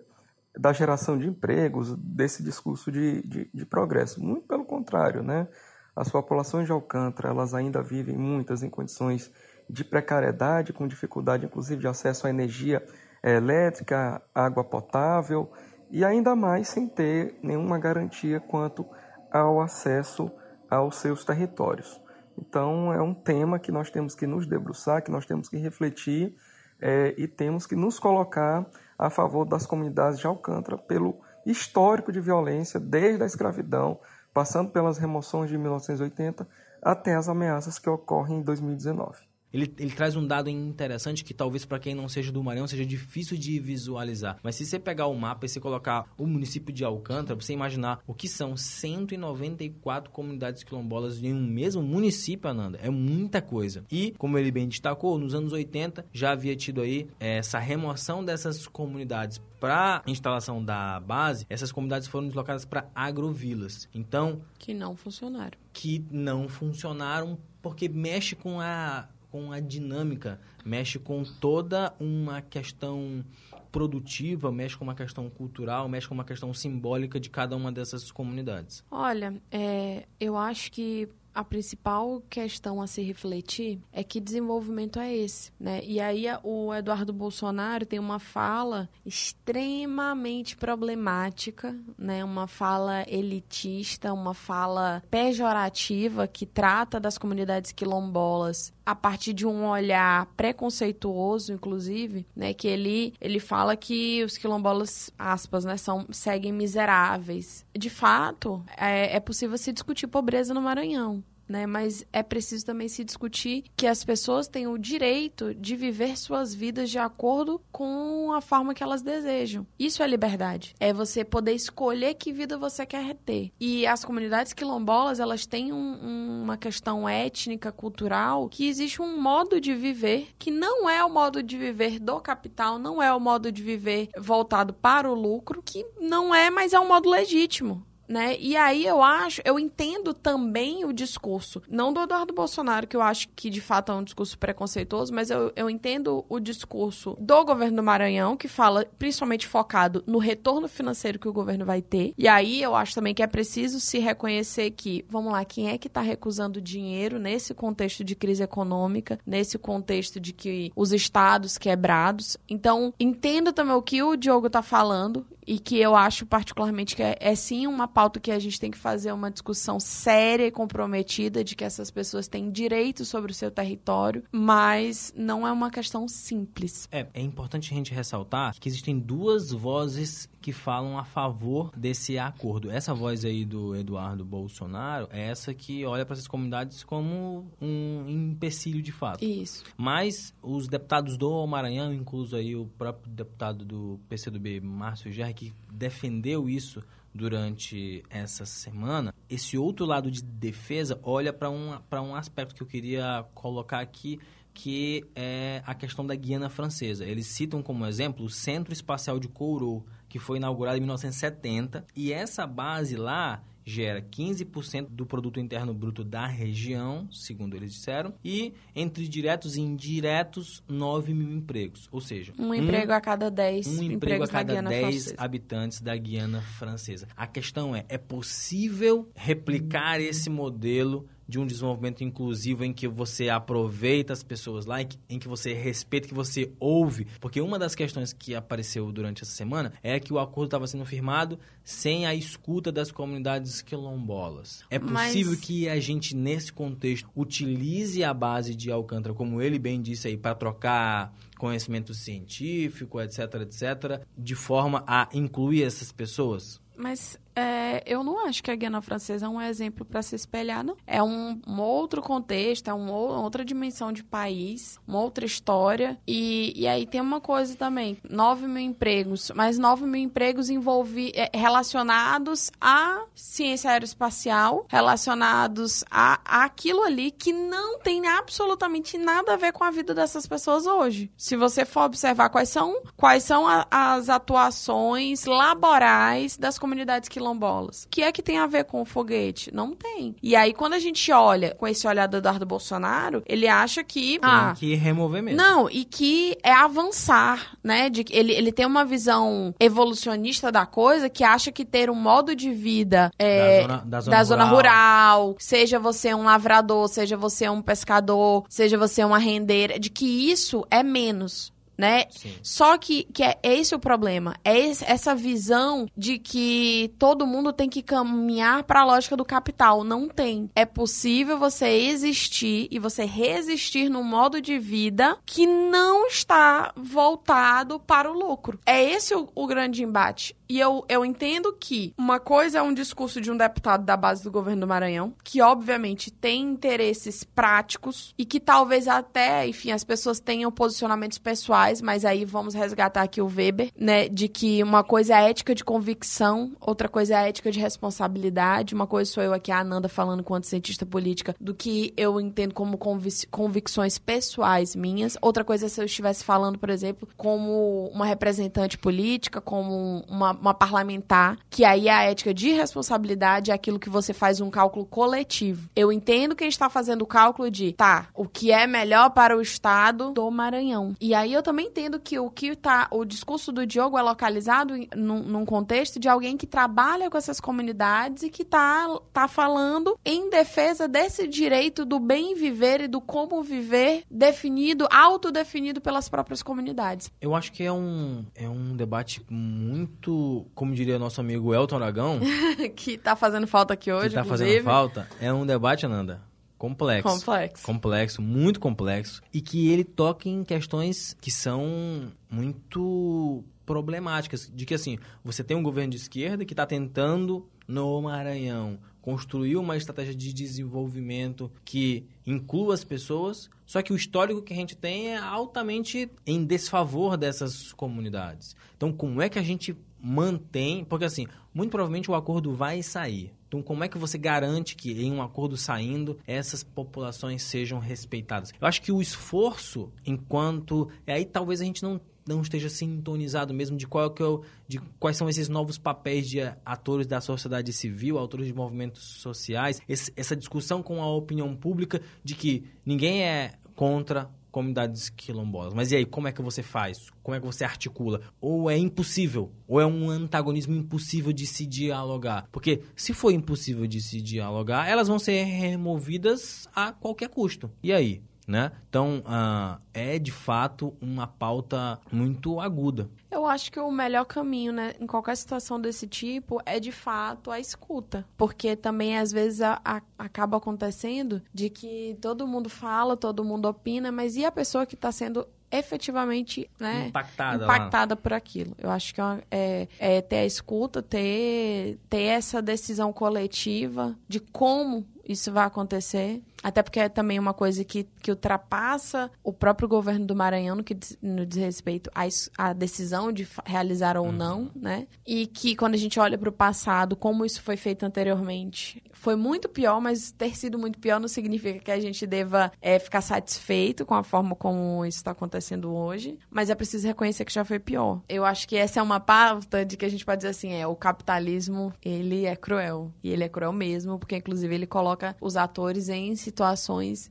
da 0.57 0.73
geração 0.73 1.17
de 1.17 1.27
empregos, 1.27 1.97
desse 1.97 2.43
discurso 2.43 2.93
de, 2.93 3.23
de, 3.27 3.51
de, 3.53 3.65
progresso. 3.65 4.23
Muito 4.23 4.47
pelo 4.47 4.65
contrário, 4.65 5.23
né? 5.23 5.49
As 5.95 6.11
populações 6.11 6.67
de 6.67 6.73
Alcântara, 6.73 7.29
elas 7.29 7.55
ainda 7.55 7.83
vivem 7.83 8.17
muitas 8.17 8.63
em 8.63 8.71
condições 8.71 9.31
de 9.69 9.85
precariedade, 9.85 10.73
com 10.73 10.87
dificuldade 10.87 11.47
inclusive 11.47 11.81
de 11.81 11.89
acesso 11.89 12.27
à 12.27 12.31
energia 12.31 12.85
elétrica, 13.23 14.21
água 14.35 14.63
potável 14.63 15.51
e 15.91 16.05
ainda 16.05 16.35
mais 16.35 16.69
sem 16.69 16.89
ter 16.89 17.39
nenhuma 17.43 17.79
garantia 17.79 18.41
quanto 18.41 18.87
ao 19.31 19.61
acesso 19.61 20.31
aos 20.69 20.97
seus 20.97 21.25
territórios. 21.25 22.01
Então 22.37 22.93
é 22.93 23.01
um 23.01 23.15
tema 23.15 23.59
que 23.59 23.73
nós 23.73 23.91
temos 23.91 24.15
que 24.15 24.27
nos 24.27 24.47
debruçar, 24.47 25.03
que 25.03 25.11
nós 25.11 25.25
temos 25.25 25.49
que 25.49 25.57
refletir 25.57 26.35
é, 26.81 27.15
e 27.17 27.27
temos 27.27 27.67
que 27.67 27.77
nos 27.77 27.99
colocar 27.99 28.67
a 28.99 29.09
favor 29.09 29.45
das 29.45 29.65
comunidades 29.65 30.19
de 30.19 30.27
Alcântara 30.27 30.77
pelo 30.77 31.21
histórico 31.47 32.11
de 32.11 32.21
violência 32.21 32.81
desde 32.81 33.23
a 33.23 33.27
escravidão, 33.27 34.01
passando 34.35 34.71
pelas 34.71 34.99
remoções 34.99 35.49
de 35.49 35.57
1980 35.57 36.47
até 36.83 37.15
as 37.15 37.29
ameaças 37.29 37.79
que 37.79 37.89
ocorrem 37.89 38.39
em 38.39 38.43
2019. 38.43 39.34
Ele, 39.55 39.73
ele 39.79 39.93
traz 39.93 40.17
um 40.17 40.27
dado 40.27 40.51
interessante 40.51 41.23
que 41.23 41.33
talvez 41.33 41.65
para 41.65 41.79
quem 41.79 41.95
não 41.95 42.09
seja 42.09 42.33
do 42.33 42.43
Maranhão 42.43 42.67
seja 42.67 42.85
difícil 42.85 43.39
de 43.39 43.61
visualizar. 43.61 44.37
Mas 44.43 44.57
se 44.57 44.67
você 44.67 44.81
pegar 44.81 45.07
o 45.07 45.15
mapa 45.15 45.47
e 45.47 45.49
você 45.49 45.61
colocar 45.61 46.13
o 46.19 46.27
município 46.27 46.75
de 46.75 46.85
Alcântara, 46.85 47.41
você 47.41 47.53
imaginar 47.53 48.01
o 48.05 48.13
que 48.13 48.29
são 48.29 48.57
194 48.57 50.11
comunidades 50.11 50.65
quilombolas 50.65 51.23
em 51.23 51.33
um 51.33 51.41
mesmo 51.41 51.83
município, 51.83 52.51
Ananda. 52.51 52.81
É 52.83 52.91
muita 52.91 53.41
coisa. 53.41 53.85
E, 53.93 54.13
como 54.19 54.37
ele 54.37 54.51
bem 54.51 54.69
destacou, 54.69 55.17
nos 55.19 55.35
anos 55.35 55.53
80 55.53 56.05
já 56.13 56.33
havia 56.33 56.57
tido 56.57 56.81
aí 56.81 57.09
essa 57.21 57.61
remoção 57.61 58.25
dessas 58.25 58.67
comunidades 58.67 59.41
para 59.61 60.03
instalação 60.07 60.63
da 60.63 61.01
base, 61.01 61.47
essas 61.49 61.73
comunidades 61.73 62.09
foram 62.09 62.27
deslocadas 62.27 62.65
para 62.65 62.91
agrovilas. 62.95 63.89
Então, 63.95 64.43
que 64.59 64.75
não 64.75 64.97
funcionaram. 64.97 65.57
Que 65.73 66.05
não 66.11 66.49
funcionaram 66.49 67.39
porque 67.63 67.89
mexe 67.89 68.37
com 68.37 68.61
a 68.61 69.09
com 69.35 69.51
a 69.51 69.59
dinâmica, 69.59 70.39
mexe 70.65 70.97
com 70.97 71.25
toda 71.25 71.93
uma 71.99 72.41
questão 72.41 73.25
produtiva, 73.73 74.53
mexe 74.53 74.77
com 74.77 74.85
uma 74.85 74.95
questão 74.95 75.29
cultural, 75.29 75.89
mexe 75.89 76.07
com 76.07 76.15
uma 76.15 76.25
questão 76.25 76.55
simbólica 76.55 77.19
de 77.19 77.29
cada 77.29 77.57
uma 77.57 77.73
dessas 77.73 78.13
comunidades. 78.13 78.85
Olha, 78.89 79.35
é, 79.51 80.07
eu 80.21 80.37
acho 80.37 80.71
que 80.71 81.09
a 81.35 81.43
principal 81.43 82.23
questão 82.31 82.81
a 82.81 82.87
se 82.87 83.03
refletir 83.03 83.81
é 83.93 84.05
que 84.05 84.21
desenvolvimento 84.21 85.01
é 85.01 85.13
esse, 85.13 85.51
né? 85.59 85.81
E 85.85 86.01
aí 86.01 86.27
o 86.43 86.73
Eduardo 86.73 87.13
Bolsonaro 87.13 87.85
tem 87.85 87.99
uma 87.99 88.19
fala 88.19 88.89
extremamente 89.05 90.57
problemática, 90.57 91.77
né? 91.99 92.25
Uma 92.25 92.47
fala 92.47 93.05
elitista, 93.09 94.13
uma 94.13 94.33
fala 94.33 95.03
pejorativa 95.11 96.29
que 96.29 96.47
trata 96.47 97.01
das 97.01 97.19
comunidades 97.19 97.73
quilombolas 97.73 98.73
a 98.87 98.95
partir 98.95 99.33
de 99.33 99.47
um 99.47 99.67
olhar 99.67 100.27
preconceituoso, 100.37 101.53
inclusive, 101.53 102.27
né? 102.37 102.55
Que 102.55 102.69
ele 102.69 103.15
ele 103.21 103.41
fala 103.41 103.77
que 103.77 104.23
os 104.23 104.37
quilombolas, 104.37 105.11
aspas, 105.19 105.65
né? 105.65 105.77
São 105.77 106.07
seguem 106.11 106.53
miseráveis. 106.53 107.67
De 107.77 107.91
fato, 107.91 108.63
é, 108.77 109.17
é 109.17 109.21
possível 109.21 109.59
se 109.59 109.73
discutir 109.73 110.07
pobreza 110.07 110.55
no 110.55 110.61
Maranhão 110.61 111.24
né? 111.49 111.67
Mas 111.67 112.05
é 112.13 112.23
preciso 112.23 112.67
também 112.67 112.89
se 112.89 113.05
discutir 113.05 113.65
que 113.77 113.87
as 113.87 114.05
pessoas 114.05 114.49
têm 114.49 114.67
o 114.67 114.79
direito 114.79 115.55
de 115.55 115.77
viver 115.77 116.17
suas 116.17 116.55
vidas 116.55 116.91
de 116.91 116.99
acordo 116.99 117.61
com 117.71 118.33
a 118.33 118.41
forma 118.41 118.75
que 118.75 118.83
elas 118.83 119.03
desejam. 119.03 119.67
Isso 119.79 120.03
é 120.03 120.07
liberdade. 120.07 120.75
É 120.79 120.93
você 120.93 121.25
poder 121.25 121.53
escolher 121.53 122.15
que 122.15 122.33
vida 122.33 122.59
você 122.59 122.85
quer 122.87 123.15
ter. 123.15 123.53
E 123.61 123.87
as 123.87 124.05
comunidades 124.05 124.53
quilombolas, 124.53 125.21
elas 125.21 125.47
têm 125.47 125.73
um, 125.73 125.77
um, 125.77 126.43
uma 126.43 126.57
questão 126.57 127.09
étnica, 127.09 127.73
cultural, 127.73 128.49
que 128.49 128.69
existe 128.69 129.01
um 129.01 129.21
modo 129.21 129.61
de 129.61 129.75
viver 129.75 130.29
que 130.39 130.51
não 130.51 130.89
é 130.89 131.05
o 131.05 131.11
modo 131.11 131.43
de 131.43 131.57
viver 131.57 131.99
do 131.99 132.21
capital, 132.21 132.79
não 132.79 133.03
é 133.03 133.13
o 133.13 133.21
modo 133.21 133.51
de 133.51 133.63
viver 133.63 134.09
voltado 134.17 134.73
para 134.73 135.11
o 135.11 135.15
lucro, 135.15 135.63
que 135.63 135.85
não 136.01 136.35
é, 136.35 136.51
mas 136.51 136.73
é 136.73 136.81
um 136.81 136.89
modo 136.89 137.09
legítimo 137.09 137.85
né? 138.09 138.37
E 138.39 138.57
aí 138.57 138.85
eu 138.85 139.03
acho, 139.03 139.41
eu 139.45 139.59
entendo 139.59 140.13
também 140.13 140.85
o 140.85 140.93
discurso, 140.93 141.63
não 141.69 141.93
do 141.93 142.01
Eduardo 142.01 142.33
Bolsonaro, 142.33 142.87
que 142.87 142.97
eu 142.97 143.03
acho 143.03 143.29
que 143.35 143.51
de 143.51 143.61
fato 143.61 143.93
é 143.93 143.95
um 143.95 144.05
discurso 144.05 144.39
preconceituoso, 144.39 145.13
mas 145.13 145.31
eu, 145.31 145.53
eu 145.57 145.69
entendo 145.71 146.25
o 146.29 146.39
discurso 146.39 147.17
do 147.19 147.45
governo 147.45 147.77
do 147.77 147.83
Maranhão, 147.83 148.37
que 148.37 148.49
fala 148.49 148.87
principalmente 148.99 149.47
focado 149.47 150.03
no 150.07 150.19
retorno 150.19 150.69
financeiro 150.69 151.19
que 151.19 151.29
o 151.29 151.33
governo 151.33 151.65
vai 151.65 151.83
ter. 151.83 152.15
E 152.17 152.29
aí 152.29 152.63
eu 152.63 152.75
acho 152.75 152.95
também 152.95 153.15
que 153.15 153.23
é 153.23 153.27
preciso 153.27 153.81
se 153.81 153.99
reconhecer 153.99 154.71
que, 154.71 155.05
vamos 155.09 155.33
lá, 155.33 155.45
quem 155.45 155.71
é 155.71 155.79
que 155.79 155.89
está 155.89 156.01
recusando 156.01 156.61
dinheiro 156.61 157.19
nesse 157.19 157.55
contexto 157.55 158.05
de 158.05 158.15
crise 158.15 158.43
econômica, 158.43 159.19
nesse 159.27 159.59
contexto 159.59 160.21
de 160.21 160.33
que 160.33 160.73
os 160.77 160.93
estados 160.93 161.59
quebrados. 161.59 162.37
Então, 162.49 162.93
entendo 162.99 163.53
também 163.53 163.75
o 163.75 163.83
que 163.83 164.03
o 164.03 164.17
Diogo 164.17 164.47
está 164.47 164.63
falando 164.63 165.27
e 165.47 165.59
que 165.59 165.79
eu 165.79 165.95
acho 165.95 166.27
particularmente 166.27 166.97
que 166.97 167.03
é, 167.03 167.17
é, 167.21 167.35
sim 167.35 167.67
uma 167.67 167.87
pauta 167.87 168.21
que 168.21 168.31
a 168.31 168.39
gente 168.39 168.59
tem 168.59 168.71
que 168.71 168.79
fazer 168.79 169.13
uma 169.13 169.31
discussão 169.31 169.79
séria 169.79 170.47
e 170.47 170.51
comprometida 170.51 171.45
de 171.45 171.55
que 171.55 171.65
essas 171.65 171.91
pessoas 171.91 172.29
têm 172.29 172.51
direito 172.51 173.05
sobre 173.05 173.33
o 173.33 173.35
seu 173.35 173.51
território, 173.51 174.23
mas 174.33 175.13
não 175.17 175.47
é 175.47 175.53
uma 175.53 175.71
questão 175.71 176.09
simples. 176.09 176.89
É, 176.91 177.07
é 177.15 177.21
importante 177.21 177.73
a 177.73 177.77
gente 177.77 177.93
ressaltar 177.93 178.55
que 178.59 178.69
existem 178.69 178.99
duas 178.99 179.51
vozes 179.51 180.29
que 180.45 180.53
falam 180.53 180.99
a 180.99 181.05
favor 181.07 181.71
desse 181.75 182.19
acordo. 182.19 182.71
Essa 182.71 182.93
voz 182.93 183.25
aí 183.25 183.47
do 183.47 183.75
Eduardo 183.75 184.27
Bolsonaro 184.27 185.09
é 185.11 185.31
essa 185.31 185.55
que 185.55 185.87
olha 185.87 186.05
para 186.05 186.13
essas 186.13 186.29
comunidades 186.29 186.85
como 186.85 187.51
um 187.59 188.05
empecilho 188.07 188.83
de 188.83 188.93
fato. 188.93 189.25
Isso. 189.25 189.65
Mas 189.75 190.35
os 190.43 190.69
deputados 190.69 191.17
do 191.17 191.47
Maranhão, 191.47 191.95
incluso 191.95 192.37
aí 192.37 192.55
o 192.55 192.67
próprio 192.67 193.11
deputado 193.11 193.65
do 193.65 193.99
PCdoB, 194.07 194.61
Márcio 194.61 195.11
Gerri, 195.11 195.33
que 195.33 195.55
defendeu 195.73 196.47
isso 196.47 196.83
durante 197.15 198.05
essa 198.11 198.45
semana, 198.45 199.15
esse 199.31 199.57
outro 199.57 199.87
lado 199.87 200.11
de 200.11 200.23
defesa 200.23 201.01
olha 201.03 201.33
para 201.33 201.49
um, 201.49 201.79
pra 201.89 202.03
um 202.03 202.15
aspecto 202.15 202.55
que 202.55 202.63
eu 202.63 202.67
queria 202.67 203.25
colocar 203.33 203.81
aqui, 203.81 204.21
que 204.53 205.07
é 205.17 205.63
a 205.65 205.75
questão 205.75 206.07
da 206.07 206.15
Guiana 206.15 206.51
Francesa. 206.51 207.07
Eles 207.07 207.29
citam 207.29 207.63
como 207.63 207.87
exemplo 207.87 208.27
o 208.27 208.29
Centro 208.29 208.75
Espacial 208.75 209.19
de 209.19 209.27
Kourou, 209.27 209.87
que 210.15 210.19
foi 210.21 210.37
inaugurado 210.37 210.77
em 210.77 210.81
1970, 210.81 211.85
e 211.97 212.13
essa 212.13 212.47
base 212.47 212.95
lá 212.95 213.43
gera 213.65 214.01
15% 214.01 214.87
do 214.89 215.05
produto 215.05 215.41
interno 215.41 215.75
bruto 215.75 216.05
da 216.05 216.25
região, 216.25 217.09
segundo 217.11 217.57
eles 217.57 217.73
disseram, 217.73 218.15
e 218.25 218.55
entre 218.77 219.09
diretos 219.09 219.57
e 219.57 219.61
indiretos, 219.61 220.63
9 220.69 221.13
mil 221.13 221.33
empregos. 221.33 221.89
Ou 221.91 222.01
seja, 222.01 222.33
Um 222.39 222.55
emprego 222.55 222.93
a 222.93 223.01
cada 223.01 223.29
10 223.29 223.67
um 223.67 223.83
emprego 223.83 224.23
a 224.23 224.29
cada 224.29 224.53
Guiana 224.53 224.71
10 224.71 224.85
Francesa. 224.85 225.15
habitantes 225.19 225.81
da 225.81 225.97
Guiana 225.97 226.43
Francesa. 226.43 227.09
A 227.17 227.27
questão 227.27 227.75
é, 227.75 227.85
é 227.89 227.99
possível 227.99 229.11
replicar 229.17 230.01
esse 230.01 230.31
modelo 230.31 231.09
de 231.29 231.39
um 231.39 231.47
desenvolvimento 231.47 232.05
inclusivo 232.05 232.65
em 232.65 232.73
que 232.73 232.87
você 232.87 233.29
aproveita 233.29 234.13
as 234.13 234.23
pessoas 234.23 234.67
lá, 234.67 234.81
em 234.83 235.19
que, 235.19 235.29
você 235.29 235.53
respeita, 235.55 236.09
que 236.09 236.15
você 236.15 236.53
ouve? 236.61 237.07
Porque 237.21 237.41
uma 237.41 237.59
das 237.59 237.75
questões 237.75 238.13
que 238.13 238.35
apareceu 238.35 238.91
durante 238.93 239.23
essa 239.23 239.33
semana 239.33 239.73
é 239.83 239.99
que 239.99 240.13
o 240.13 240.19
acordo 240.19 240.49
estava 240.49 240.67
sendo 240.67 240.85
firmado 240.85 241.39
sem 241.63 242.07
a 242.07 242.15
escuta 242.15 242.71
das 242.71 242.91
comunidades 242.93 243.63
quilombolas. 243.63 244.63
É 244.71 244.79
Mas- 244.79 245.09
possível 245.13 245.37
que 245.39 245.69
a 245.69 245.81
gente, 245.81 246.15
nesse 246.15 246.53
contexto, 246.53 247.09
utilize 247.17 248.03
a 248.05 248.13
base 248.13 248.55
de 248.55 248.71
Alcântara, 248.71 249.15
como 249.15 249.41
ele 249.41 249.59
bem 249.59 249.81
disse 249.81 250.09
aí, 250.09 250.17
para 250.17 250.35
trocar 250.35 251.15
conhecimento 251.39 251.93
científico, 251.95 253.01
etc, 253.01 253.19
etc, 253.43 254.03
de 254.17 254.35
forma 254.35 254.85
a 254.87 255.09
incluir 255.13 255.63
essas 255.63 255.93
pessoas? 255.93 256.61
Mas 256.77 257.19
é, 257.37 257.83
eu 257.87 258.03
não 258.05 258.27
acho 258.27 258.43
que 258.43 258.51
a 258.51 258.55
Guiana 258.57 258.81
Francesa 258.81 259.27
é 259.27 259.29
um 259.29 259.41
exemplo 259.41 259.85
para 259.85 260.03
se 260.03 260.15
espelhar, 260.15 260.63
não. 260.65 260.77
É 260.87 261.03
um, 261.03 261.41
um 261.47 261.61
outro 261.61 262.01
contexto, 262.03 262.69
é 262.69 262.75
um 262.75 262.91
ou- 262.91 263.11
outra 263.23 263.45
dimensão 263.45 263.93
de 263.93 264.03
país, 264.05 264.79
uma 264.87 265.01
outra 265.01 265.25
história. 265.25 265.99
E, 266.07 266.53
e 266.57 266.67
aí 266.69 266.87
tem 266.87 267.01
uma 267.01 267.21
coisa 267.21 267.57
também: 267.57 267.97
9 268.09 268.47
mil 268.47 268.63
empregos, 268.63 269.31
mas 269.35 269.59
9 269.59 269.85
mil 269.87 270.01
empregos 270.03 270.49
envolvi, 270.51 271.13
é, 271.15 271.31
relacionados 271.37 272.51
à 272.61 273.03
ciência 273.15 273.71
aeroespacial, 273.71 274.67
relacionados 274.69 275.85
a, 275.91 276.21
a 276.25 276.45
aquilo 276.45 276.83
ali 276.83 277.11
que 277.11 277.33
não 277.33 277.79
tem 277.81 278.07
absolutamente 278.07 278.97
nada 278.99 279.33
a 279.35 279.37
ver 279.37 279.53
com 279.53 279.65
a 279.65 279.71
vida 279.71 279.95
dessas 279.95 280.27
pessoas 280.27 280.67
hoje. 280.67 281.11
Se 281.17 281.37
você 281.37 281.65
for 281.65 281.83
observar 281.85 282.29
quais 282.29 282.49
são, 282.49 282.83
quais 282.97 283.23
são 283.25 283.47
a- 283.49 283.67
as 283.71 284.09
atuações 284.09 285.25
laborais 285.25 286.37
das 286.37 286.59
comunidades 286.59 287.09
quilombolas. 287.25 287.85
O 287.85 287.89
que 287.89 288.03
é 288.03 288.13
que 288.13 288.23
tem 288.23 288.39
a 288.39 288.47
ver 288.47 288.65
com 288.65 288.83
o 288.83 288.85
foguete? 288.85 289.53
Não 289.55 289.75
tem. 289.75 290.15
E 290.23 290.37
aí, 290.37 290.53
quando 290.53 290.75
a 290.75 290.79
gente 290.79 291.11
olha 291.11 291.55
com 291.55 291.67
esse 291.67 291.87
olhar 291.87 292.07
do 292.07 292.19
Eduardo 292.19 292.45
Bolsonaro, 292.45 293.23
ele 293.27 293.49
acha 293.49 293.83
que. 293.83 294.19
ah, 294.23 294.47
Tem 294.59 294.69
que 294.71 294.75
remover 294.75 295.23
mesmo. 295.23 295.41
não, 295.41 295.69
e 295.71 295.85
que 295.85 296.37
é 296.43 296.53
avançar, 296.53 297.57
né? 297.63 297.89
De 297.89 298.05
que 298.05 298.15
ele, 298.15 298.33
ele 298.33 298.53
tem 298.53 298.67
uma 298.67 298.85
visão 298.85 299.55
evolucionista 299.59 300.53
da 300.53 300.67
coisa 300.67 301.09
que 301.09 301.25
acha 301.25 301.51
que 301.51 301.65
ter 301.65 301.91
um 301.91 301.95
modo 301.95 302.35
de 302.35 302.51
vida 302.53 303.11
é, 303.19 303.67
Da 303.67 304.01
zona- 304.01 304.11
da 304.17 304.25
zona 304.25 304.45
rural, 304.45 305.37
seja 305.39 305.79
você 305.79 306.15
um 306.15 306.25
lavrador, 306.25 306.89
seja 306.89 307.17
você 307.17 307.49
um 307.49 307.63
pescador, 307.63 308.45
seja 308.49 308.77
você 308.77 309.03
uma 309.05 309.19
rendeira, 309.19 309.79
de 309.79 309.89
que 309.91 310.05
isso 310.31 310.65
é 310.71 310.83
menos. 310.83 311.53
Né? 311.77 312.05
Só 312.43 312.79
que, 312.79 313.05
que 313.13 313.23
é 313.23 313.39
esse 313.43 313.75
o 313.75 313.79
problema. 313.79 314.35
É 314.45 314.59
esse- 314.59 314.85
essa 314.85 315.15
visão 315.15 315.87
de 315.97 316.19
que 316.19 316.93
todo 316.99 317.27
mundo 317.27 317.53
tem 317.53 317.69
que 317.69 317.83
caminhar 317.83 318.63
para 318.65 318.81
a 318.83 318.85
lógica 318.85 319.17
do 319.17 319.25
capital. 319.25 319.83
Não 319.85 320.09
tem. 320.09 320.49
É 320.55 320.65
possível 320.65 321.39
você 321.39 321.69
existir 321.69 322.69
e 322.71 322.79
você 322.79 323.05
resistir 323.05 323.89
num 323.89 324.03
modo 324.05 324.41
de 324.41 324.59
vida 324.59 325.19
que 325.27 325.47
não 325.47 326.07
está 326.07 326.73
voltado 326.77 327.81
para 327.81 328.11
o 328.11 328.15
lucro. 328.15 328.59
É 328.65 328.83
esse 328.83 329.15
o, 329.15 329.29
o 329.35 329.47
grande 329.47 329.83
embate. 329.83 330.37
E 330.49 330.61
eu, 330.61 330.85
eu 330.89 331.05
entendo 331.05 331.57
que 331.59 331.95
uma 331.97 332.21
coisa 332.21 332.59
é 332.59 332.63
um 332.63 332.73
discurso 332.75 333.21
de 333.21 333.31
um 333.31 333.37
deputado 333.37 333.83
da 333.85 333.97
base 333.97 334.23
do 334.23 334.31
governo 334.31 334.61
do 334.61 334.67
Maranhão, 334.69 335.15
que 335.25 335.41
obviamente 335.41 336.11
tem 336.11 336.43
interesses 336.43 337.25
práticos 337.25 338.15
e 338.19 338.25
que 338.27 338.39
talvez 338.39 338.87
até, 338.87 339.49
enfim, 339.49 339.71
as 339.73 339.83
pessoas 339.83 340.21
tenham 340.21 340.53
posicionamentos 340.53 341.17
pessoais, 341.19 341.64
mas 341.83 342.05
aí 342.05 342.25
vamos 342.25 342.55
resgatar 342.55 343.03
aqui 343.03 343.21
o 343.21 343.27
Weber, 343.27 343.71
né, 343.79 344.09
de 344.09 344.29
que 344.29 344.63
uma 344.63 344.83
coisa 344.83 345.17
é 345.17 345.31
ética 345.31 345.55
de 345.55 345.65
convicção, 345.65 346.53
outra 346.61 346.89
coisa 346.89 347.15
é 347.19 347.29
ética 347.29 347.51
de 347.51 347.61
responsabilidade, 347.61 348.75
uma 348.75 348.87
coisa 348.87 349.11
sou 349.11 349.23
eu 349.23 349.33
aqui, 349.33 349.53
a 349.53 349.61
Ananda, 349.61 349.89
falando 349.89 350.23
quanto 350.23 350.47
cientista 350.47 350.85
política, 350.85 351.35
do 351.41 351.55
que 351.55 351.93
eu 351.97 352.21
entendo 352.21 352.55
como 352.55 352.77
convic- 352.77 353.27
convicções 353.31 353.99
pessoais 353.99 354.75
minhas, 354.75 355.17
outra 355.21 355.45
coisa 355.45 355.67
é 355.67 355.69
se 355.69 355.81
eu 355.81 355.85
estivesse 355.85 356.25
falando, 356.25 356.59
por 356.59 356.71
exemplo, 356.71 357.09
como 357.17 357.91
uma 357.93 358.07
representante 358.07 358.77
política, 358.79 359.41
como 359.41 360.05
uma, 360.09 360.33
uma 360.33 360.55
parlamentar, 360.55 361.39
que 361.51 361.65
aí 361.65 361.89
a 361.89 362.03
ética 362.03 362.35
de 362.35 362.51
responsabilidade 362.51 363.51
é 363.51 363.55
aquilo 363.55 363.79
que 363.79 363.89
você 363.89 364.13
faz 364.13 364.41
um 364.41 364.51
cálculo 364.51 364.85
coletivo. 364.87 365.69
Eu 365.77 365.93
entendo 365.93 366.35
que 366.35 366.45
a 366.45 366.47
gente 366.47 366.55
está 366.55 366.69
fazendo 366.69 367.03
o 367.03 367.07
cálculo 367.07 367.51
de, 367.51 367.73
tá, 367.73 368.09
o 368.15 368.27
que 368.27 368.51
é 368.51 368.67
melhor 368.67 369.11
para 369.11 369.37
o 369.37 369.41
estado 369.41 370.11
do 370.11 370.31
Maranhão. 370.31 370.95
E 371.01 371.15
aí 371.15 371.33
eu 371.33 371.43
também 371.43 371.54
entendo 371.63 371.99
que 372.01 372.19
o 372.19 372.31
que 372.31 372.55
tá, 372.57 372.89
o 372.91 373.05
discurso 373.05 373.53
do 373.53 373.67
Diogo 373.67 373.99
é 373.99 374.03
localizado 374.03 374.77
em- 374.77 374.89
num, 374.97 375.21
num 375.23 375.45
contexto 375.45 375.99
de 376.01 376.09
alguém 376.09 376.37
que 376.37 376.47
trabalha 376.47 377.11
com 377.11 377.17
essas 377.19 377.41
comunidades 377.41 378.23
e 378.25 378.31
que 378.31 378.45
tá, 378.45 378.87
tá 379.13 379.29
falando 379.29 379.99
em 380.05 380.29
defesa 380.31 380.87
desse 380.89 381.27
direito 381.29 381.85
do 381.85 381.99
bem 381.99 382.35
viver 382.35 382.81
e 382.83 382.89
do 382.89 383.01
como 383.01 383.43
viver 383.43 384.03
definido, 384.11 384.87
autodefinido 384.91 385.81
pelas 385.81 386.09
próprias 386.09 386.43
comunidades. 386.43 387.11
Eu 387.21 387.35
acho 387.35 387.53
que 387.53 387.63
é 387.63 387.73
um, 387.73 388.25
é 388.35 388.49
um 388.49 388.77
debate 388.77 389.23
muito, 389.31 390.47
como 390.55 390.75
diria 390.75 390.99
nosso 390.99 391.21
amigo 391.21 391.55
Elton 391.55 391.77
Aragão, 391.77 392.21
que 392.77 392.97
tá 392.99 393.17
fazendo 393.17 393.47
falta 393.47 393.75
aqui 393.75 393.93
hoje, 393.93 394.11
que 394.11 394.15
tá 394.15 394.21
inclusive. 394.23 394.51
fazendo 394.51 394.65
falta, 394.65 395.09
é 395.21 395.33
um 395.33 395.45
debate, 395.47 395.87
Ananda, 395.87 396.21
complexo. 396.69 397.09
Complexo. 397.09 397.67
Complexo, 397.67 398.23
muito 398.23 398.59
complexo. 398.59 399.23
E 399.33 399.41
que 399.41 399.69
ele 399.69 399.85
toca 399.85 400.29
em 400.29 400.43
questões 400.43 401.15
que 401.21 401.31
são 401.31 402.13
muito 402.31 403.45
problemáticas. 403.67 404.51
De 404.53 404.65
que, 404.65 404.75
assim, 404.75 404.99
você 405.23 405.45
tem 405.45 405.57
um 405.57 405.63
governo 405.63 405.91
de 405.91 405.99
esquerda 405.99 406.45
que 406.45 406.53
está 406.53 406.65
tentando, 406.65 407.47
no 407.69 408.03
Maranhão, 408.03 408.79
construir 409.01 409.57
uma 409.57 409.77
estratégia 409.77 410.15
de 410.15 410.33
desenvolvimento 410.33 411.53
que 411.65 412.07
inclua 412.27 412.73
as 412.73 412.85
pessoas, 412.85 413.51
só 413.67 413.83
que 413.83 413.93
o 413.93 413.97
histórico 413.97 414.41
que 414.41 414.53
a 414.53 414.57
gente 414.57 414.75
tem 414.75 415.09
é 415.09 415.19
altamente 415.19 416.11
em 416.27 416.45
desfavor 416.45 417.17
dessas 417.17 417.73
comunidades. 417.73 418.57
Então, 418.77 418.93
como 418.93 419.21
é 419.21 419.29
que 419.29 419.39
a 419.39 419.43
gente 419.43 419.77
mantém... 420.05 420.85
Porque, 420.85 421.07
assim, 421.07 421.27
muito 421.53 421.71
provavelmente 421.71 422.11
o 422.11 422.15
acordo 422.15 422.53
vai 422.53 422.83
sair. 422.83 423.33
Então, 423.49 423.63
como 423.63 423.83
é 423.83 423.89
que 423.89 423.97
você 423.97 424.19
garante 424.19 424.77
que 424.77 424.93
em 424.93 425.13
um 425.13 425.23
acordo 425.23 425.57
saindo, 425.57 426.19
essas 426.27 426.63
populações 426.63 427.43
sejam 427.43 427.79
respeitadas? 427.79 428.53
Eu 428.61 428.67
acho 428.67 428.83
que 428.83 428.93
o 428.93 429.01
esforço, 429.01 429.91
enquanto... 430.05 430.89
Aí 431.07 431.25
talvez 431.25 431.61
a 431.61 431.65
gente 431.65 431.83
não, 431.83 432.01
não 432.27 432.43
esteja 432.43 432.69
sintonizado 432.69 433.55
mesmo 433.55 433.77
de, 433.77 433.87
qual 433.87 434.07
é 434.07 434.11
que 434.11 434.23
é 434.23 434.27
o, 434.27 434.43
de 434.67 434.79
quais 434.99 435.17
são 435.17 435.29
esses 435.29 435.49
novos 435.49 435.79
papéis 435.79 436.29
de 436.29 436.41
atores 436.65 437.07
da 437.07 437.21
sociedade 437.21 437.73
civil, 437.73 438.19
atores 438.19 438.47
de 438.47 438.53
movimentos 438.53 439.03
sociais, 439.03 439.81
esse- 439.89 440.13
essa 440.17 440.35
discussão 440.37 440.83
com 440.83 441.01
a 441.01 441.07
opinião 441.07 441.55
pública 441.57 442.03
de 442.23 442.35
que 442.35 442.65
ninguém 442.85 443.23
é 443.23 443.53
contra 443.75 444.29
comunidades 444.55 445.09
quilombolas. 445.09 445.75
Mas 445.75 445.91
e 445.91 445.97
aí, 445.97 446.05
como 446.05 446.29
é 446.29 446.33
que 446.33 446.41
você 446.41 446.63
faz? 446.63 447.11
Como 447.25 447.35
é 447.35 447.41
que 447.41 447.47
você 447.47 447.65
articula? 447.65 448.21
Ou 448.41 448.71
é 448.71 448.79
impossível? 448.79 449.51
Ou 449.67 449.81
é 449.81 449.87
um 449.87 450.09
antagonismo 450.09 450.77
impossível 450.77 451.33
de 451.33 451.45
se 451.45 451.67
dialogar? 451.67 452.47
Porque 452.53 452.83
se 452.95 453.13
for 453.13 453.33
impossível 453.33 453.85
de 453.85 454.01
se 454.01 454.23
dialogar, 454.23 454.89
elas 454.89 455.09
vão 455.09 455.19
ser 455.19 455.43
removidas 455.43 456.69
a 456.73 456.93
qualquer 456.93 457.29
custo. 457.31 457.69
E 457.83 457.93
aí? 457.93 458.23
Né? 458.47 458.73
Então, 458.91 459.23
ah, 459.25 459.79
é 459.95 460.19
de 460.19 460.31
fato 460.31 460.93
uma 461.01 461.27
pauta 461.27 461.99
muito 462.13 462.61
aguda. 462.61 463.09
Eu 463.31 463.47
acho 463.47 463.73
que 463.73 463.81
o 463.81 463.91
melhor 463.91 464.27
caminho, 464.27 464.71
né, 464.71 464.93
em 465.01 465.07
qualquer 465.07 465.35
situação 465.37 465.81
desse 465.81 466.07
tipo, 466.07 466.61
é 466.67 466.79
de 466.79 466.93
fato 466.93 467.51
a 467.51 467.59
escuta. 467.59 468.27
Porque 468.37 468.77
também, 468.77 469.17
às 469.19 469.33
vezes, 469.33 469.63
a- 469.63 469.81
a- 469.83 470.03
acaba 470.19 470.59
acontecendo 470.59 471.41
de 471.55 471.71
que 471.71 472.19
todo 472.21 472.47
mundo 472.47 472.69
fala, 472.69 473.17
todo 473.17 473.43
mundo 473.43 473.67
opina, 473.67 474.13
mas 474.13 474.37
e 474.37 474.45
a 474.45 474.53
pessoa 474.53 474.85
que 474.85 474.95
está 474.95 475.11
sendo 475.11 475.47
efetivamente 475.73 476.71
né, 476.79 477.07
Impactada 477.09 477.65
impactada 477.65 478.17
por 478.17 478.33
aquilo. 478.33 478.75
Eu 478.79 478.91
acho 478.91 479.15
que 479.15 479.21
é, 479.21 479.39
é- 479.51 479.89
é 479.99 480.21
ter 480.21 480.37
a 480.37 480.47
escuta, 480.47 481.03
ter, 481.03 481.99
ter 482.09 482.23
essa 482.23 482.61
decisão 482.63 483.13
coletiva 483.13 484.17
de 484.29 484.39
como 484.39 485.07
isso 485.27 485.51
vai 485.51 485.65
acontecer. 485.67 486.43
Até 486.65 486.83
porque 486.83 486.99
é 486.99 487.11
também 487.11 487.39
uma 487.39 487.53
coisa 487.53 487.85
que, 487.85 488.09
que 488.23 488.31
ultrapassa 488.31 489.31
o 489.43 489.53
próprio 489.53 489.87
governo 489.87 490.25
do 490.25 490.35
Maranhão 490.35 490.77
no 490.77 490.83
que 490.83 490.95
diz, 490.95 491.19
no 491.21 491.45
diz 491.45 491.59
respeito 491.59 492.11
à, 492.15 492.23
à 492.57 492.73
decisão 492.73 493.31
de 493.31 493.47
realizar 493.67 494.17
ou 494.17 494.33
não, 494.33 494.71
né? 494.75 495.07
E 495.27 495.47
que 495.47 495.77
quando 495.77 495.93
a 495.93 495.99
gente 495.99 496.19
olha 496.19 496.39
para 496.39 496.49
o 496.49 496.53
passado, 496.53 497.15
como 497.17 497.45
isso 497.45 497.61
foi 497.61 497.77
feito 497.77 498.07
anteriormente, 498.07 499.03
foi 499.13 499.37
muito 499.37 499.69
pior, 499.69 500.01
mas 500.01 500.33
ter 500.33 500.57
sido 500.57 500.79
muito 500.79 500.99
pior 500.99 501.21
não 501.21 501.29
significa 501.29 501.79
que 501.81 501.91
a 501.91 502.01
gente 502.01 502.27
deva 502.27 502.73
é, 502.81 502.99
ficar 502.99 503.21
satisfeito 503.21 504.07
com 504.07 504.15
a 504.15 504.25
forma 504.25 504.57
como 504.57 505.05
isso 505.05 505.19
está 505.19 505.33
acontecendo 505.33 505.95
hoje, 505.95 506.39
mas 506.51 506.71
é 506.71 506.75
preciso 506.75 507.07
reconhecer 507.07 507.45
que 507.45 507.53
já 507.53 507.65
foi 507.65 507.79
pior. 507.79 508.23
Eu 508.27 508.43
acho 508.43 508.67
que 508.67 508.77
essa 508.77 509.01
é 509.01 509.03
uma 509.03 509.21
pauta 509.21 509.85
de 509.85 509.99
que 509.99 510.07
a 510.07 510.09
gente 510.09 510.25
pode 510.25 510.39
dizer 510.39 510.49
assim, 510.49 510.73
é, 510.73 510.87
o 510.87 510.97
capitalismo, 510.97 511.93
ele 512.03 512.47
é 512.47 512.57
cruel. 512.57 513.13
E 513.23 513.29
ele 513.29 513.45
é 513.45 513.49
cruel 513.51 513.73
mesmo, 513.73 514.19
porque 514.19 514.37
inclusive 514.37 514.75
ele 514.75 514.87
coloca 514.87 515.37
os 515.43 515.59
atores 515.59 516.09
em 516.09 516.35
situações 516.35 516.54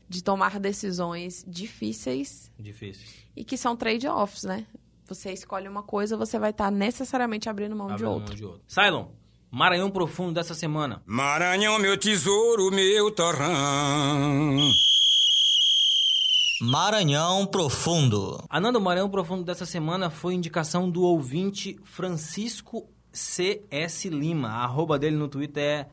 de 0.10 0.24
tomar 0.24 0.60
decisões 0.60 1.44
difíceis 1.48 2.52
Difícil. 2.60 3.08
e 3.36 3.44
que 3.44 3.58
são 3.58 3.76
trade-offs, 3.76 4.44
né? 4.44 4.66
Você 5.06 5.32
escolhe 5.34 5.68
uma 5.68 5.84
coisa, 5.84 6.16
você 6.16 6.40
vai 6.40 6.52
estar 6.52 6.72
necessariamente 6.72 7.50
abrindo 7.50 7.76
mão 7.76 7.88
de 7.88 7.94
Abrindo 7.94 8.10
mão 8.10 8.20
outra. 8.20 8.36
de 8.36 8.46
outro. 8.46 8.62
Cylon, 8.68 9.08
Maranhão 9.52 9.92
Profundo 9.92 10.34
dessa 10.34 10.54
semana. 10.54 11.04
Maranhão, 11.06 11.78
meu 11.80 11.98
tesouro, 11.98 12.72
meu 12.72 13.12
torrão. 13.12 14.72
Maranhão 16.62 17.46
Profundo. 17.46 18.44
Ananda, 18.50 18.80
o 18.80 18.82
Maranhão 18.82 19.10
Profundo 19.10 19.44
dessa 19.44 19.66
semana 19.66 20.10
foi 20.10 20.34
indicação 20.34 20.90
do 20.90 21.02
ouvinte 21.04 21.78
Francisco 21.84 22.88
CS 23.12 24.06
Lima. 24.06 24.48
A 24.50 24.64
arroba 24.64 24.98
dele 24.98 25.18
no 25.18 25.28
Twitter 25.28 25.62
é 25.64 25.88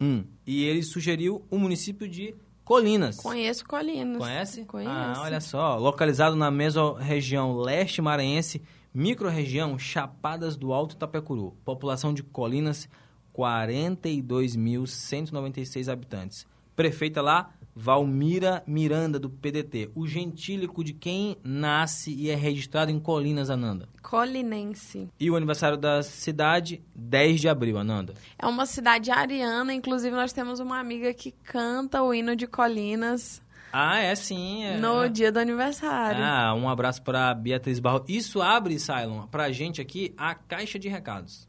FranciscoDAS1. 0.00 0.24
E 0.46 0.64
ele 0.64 0.82
sugeriu 0.82 1.44
o 1.50 1.58
município 1.58 2.08
de 2.08 2.34
Colinas. 2.64 3.18
Conheço 3.18 3.62
Colinas. 3.64 4.18
Conhece? 4.18 4.64
Conheço. 4.64 4.90
Ah, 4.90 5.20
olha 5.20 5.40
só. 5.40 5.78
Localizado 5.78 6.34
na 6.34 6.50
mesorregião 6.50 7.56
leste 7.56 8.02
maranhense, 8.02 8.60
microrregião 8.92 9.78
Chapadas 9.78 10.56
do 10.56 10.72
Alto 10.72 10.96
Itapecuru. 10.96 11.56
População 11.64 12.12
de 12.12 12.24
Colinas, 12.24 12.88
42.196 13.32 15.92
habitantes. 15.92 16.44
Prefeita 16.74 17.22
lá, 17.22 17.54
Valmira 17.78 18.62
Miranda, 18.66 19.18
do 19.18 19.28
PDT. 19.28 19.90
O 19.94 20.06
gentílico 20.06 20.82
de 20.82 20.94
quem 20.94 21.36
nasce 21.44 22.10
e 22.14 22.30
é 22.30 22.34
registrado 22.34 22.90
em 22.90 22.98
Colinas, 22.98 23.50
Ananda. 23.50 23.86
Colinense. 24.02 25.10
E 25.20 25.30
o 25.30 25.36
aniversário 25.36 25.76
da 25.76 26.02
cidade, 26.02 26.82
10 26.94 27.40
de 27.42 27.48
abril, 27.50 27.76
Ananda. 27.76 28.14
É 28.38 28.46
uma 28.46 28.64
cidade 28.64 29.10
ariana, 29.10 29.74
inclusive 29.74 30.16
nós 30.16 30.32
temos 30.32 30.58
uma 30.58 30.78
amiga 30.80 31.12
que 31.12 31.32
canta 31.44 32.02
o 32.02 32.14
hino 32.14 32.34
de 32.34 32.46
Colinas 32.46 33.42
Ah, 33.72 33.98
é 33.98 34.14
sim. 34.14 34.64
É. 34.64 34.78
no 34.78 35.06
dia 35.08 35.30
do 35.30 35.38
aniversário. 35.38 36.24
Ah, 36.24 36.54
um 36.54 36.68
abraço 36.70 37.02
para 37.02 37.34
Beatriz 37.34 37.78
Barro. 37.78 38.04
Isso 38.08 38.40
abre, 38.40 38.78
Cylon, 38.78 39.26
pra 39.26 39.52
gente 39.52 39.82
aqui 39.82 40.14
a 40.16 40.34
caixa 40.34 40.78
de 40.78 40.88
recados. 40.88 41.45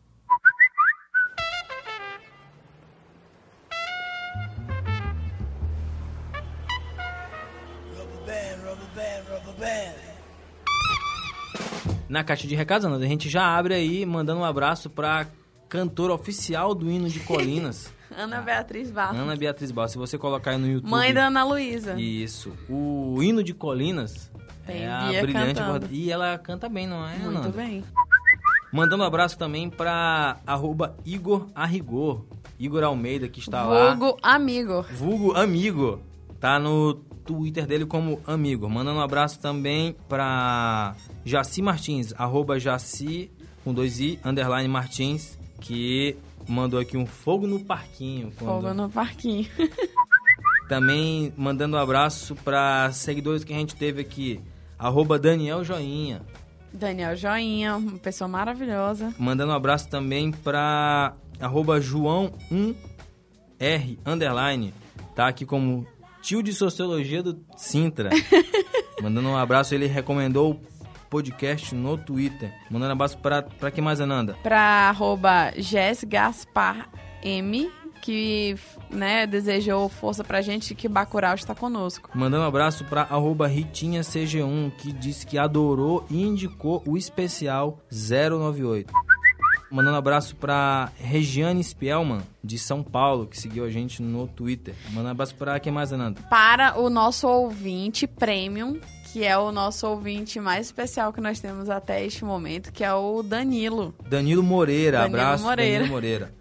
Na 12.10 12.24
caixa 12.24 12.47
de 12.47 12.55
recados, 12.55 12.86
Ananda, 12.86 13.03
a 13.05 13.08
gente 13.08 13.30
já 13.30 13.43
abre 13.58 13.74
aí 13.74 14.05
mandando 14.05 14.41
um 14.41 14.45
abraço 14.45 14.89
pra 14.89 15.28
cantora 15.68 16.14
oficial 16.14 16.74
do 16.74 16.89
hino 16.89 17.10
de 17.10 17.20
Colinas, 17.22 17.93
Ana 18.16 18.41
Beatriz 18.41 18.89
Barros. 18.89 19.20
Ana 19.20 19.36
Beatriz 19.36 19.70
Barro. 19.72 19.89
Se 19.89 19.97
você 19.97 20.18
colocar 20.18 20.51
aí 20.51 20.58
no 20.58 20.68
YouTube... 20.68 20.89
Mãe 20.89 21.14
da 21.14 21.28
Ana 21.28 21.43
Luísa. 21.43 21.99
Isso. 21.99 22.53
O 22.70 23.22
hino 23.22 23.43
de 23.43 23.53
Colinas 23.53 24.32
Tem 24.66 24.84
é 24.84 24.89
a 24.89 25.22
brilhante 25.22 25.62
voz- 25.62 25.84
E 25.91 26.10
ela 26.10 26.38
canta 26.38 26.70
bem, 26.70 26.88
não 26.88 27.05
é, 27.05 27.18
Muito 27.18 27.28
Ananda? 27.39 27.49
bem. 27.49 27.84
Mandando 28.72 29.03
um 29.03 29.05
abraço 29.08 29.38
também 29.38 29.70
pra 29.70 30.38
arroba 30.47 30.95
Igor 31.05 31.47
Arrigor. 31.53 32.24
Igor 32.58 32.84
Almeida, 32.84 33.28
que 33.28 33.39
está 33.39 33.64
lá. 33.64 33.93
Vulgo 33.93 34.18
amigo. 34.22 34.84
Vulgo 34.93 35.34
Amigo. 35.36 36.01
Tá 36.39 36.58
no 36.60 36.95
Twitter 37.28 37.67
dele 37.67 37.86
como 37.86 38.19
Amigo. 38.25 38.69
Mandando 38.69 38.99
um 38.99 39.03
abraço 39.03 39.39
também 39.39 39.95
pra 40.07 40.95
Jaci 41.25 41.61
Martins, 41.61 42.13
arroba 42.17 42.57
Jaci, 42.59 43.30
com 43.63 43.73
dois 43.73 43.99
i, 43.99 44.17
underline 44.23 44.69
Martins, 44.69 45.38
que 45.59 46.15
mandou 46.47 46.80
aqui 46.80 46.95
um 46.97 47.05
fogo 47.05 47.45
no 47.45 47.59
parquinho. 47.59 48.32
quando- 48.39 48.61
Fogo 48.61 48.73
no 48.73 48.89
parquinho. 48.89 49.45
Também 50.69 51.34
mandando 51.38 51.78
um 51.78 51.80
abraço 51.80 52.36
pra 52.36 52.91
seguidores 52.91 53.43
que 53.43 53.53
a 53.53 53.57
gente 53.57 53.75
teve 53.75 54.01
aqui. 54.01 54.39
Arroba 54.78 55.17
Daniel 55.17 55.63
Joinha. 55.63 56.21
Daniel 56.73 57.15
Joinha, 57.15 57.78
uma 57.78 57.97
pessoa 57.97 58.28
maravilhosa. 58.28 59.13
Mandando 59.17 59.53
um 59.53 59.55
abraço 59.55 59.89
também 59.89 60.32
pra 60.32 61.13
arroba 61.39 61.80
João1R, 61.80 63.97
underline. 64.05 64.73
Tá 65.15 65.28
aqui 65.28 65.45
como 65.45 65.88
tio 66.28 66.43
de 66.43 66.51
sociologia 66.51 67.23
do 67.23 67.39
Sintra. 67.55 68.09
Mandando 69.01 69.30
um 69.30 69.38
abraço, 69.38 69.73
ele 69.73 69.88
recomendou 69.88 70.51
o 70.51 70.59
podcast 71.09 71.73
no 71.73 71.97
Twitter. 71.97 72.53
Mandando 72.69 72.89
um 72.89 72.95
abraço 72.95 73.17
pra, 73.19 73.43
pra 73.43 73.71
quem 73.71 73.82
mais, 73.82 74.01
Ananda? 74.01 74.36
Pra 74.43 74.89
arroba 74.89 75.53
Jess 75.55 76.03
Gaspar 76.03 76.89
M, 77.23 77.71
que 78.01 78.57
né, 78.89 79.25
desejou 79.25 79.88
força 79.88 80.21
pra 80.21 80.41
gente 80.41 80.75
que 80.75 80.89
Bacurau 80.89 81.34
está 81.34 81.55
conosco. 81.55 82.09
Mandando 82.13 82.43
um 82.43 82.47
abraço 82.47 82.84
pra 82.84 83.03
arroba 83.03 83.47
Ritinha 83.47 84.01
CG1, 84.01 84.71
que 84.75 84.91
disse 84.91 85.25
que 85.25 85.38
adorou 85.38 86.05
e 86.09 86.21
indicou 86.21 86.84
o 86.86 86.97
especial 86.97 87.80
098. 87.89 88.93
Mandando 89.70 89.95
um 89.95 89.99
abraço 89.99 90.36
pra 90.36 90.91
Regiane 90.97 91.61
Spielman, 91.63 92.22
de 92.41 92.57
São 92.57 92.82
Paulo, 92.82 93.28
que 93.28 93.38
seguiu 93.38 93.65
a 93.65 93.70
gente 93.70 94.01
no 94.01 94.28
Twitter. 94.28 94.74
Mandando 94.89 95.07
um 95.09 95.11
abraço 95.11 95.36
pra 95.36 95.59
quem 95.59 95.74
mais, 95.74 95.91
Ananda? 95.91 96.22
Para 96.30 96.80
o 96.80 96.89
nosso 96.89 97.28
ouvinte 97.28 98.07
premium, 98.07 98.80
que 99.11 99.26
é 99.26 99.38
o 99.38 99.51
nosso 99.51 99.86
ouvinte 99.88 100.39
mais 100.39 100.68
especial 100.68 101.11
que 101.11 101.20
nós 101.20 101.39
temos 101.39 101.70
até 101.70 102.05
este 102.05 102.24
momento, 102.24 102.72
que 102.72 102.84
é 102.84 102.93
o 102.93 103.22
Danilo. 103.22 103.93
Danilo 104.07 104.41
Moreira, 104.41 104.99
Danilo 104.99 105.20
abraço 105.20 105.43
Moreira. 105.43 105.74
Danilo 105.80 105.93
Moreira. 105.93 106.34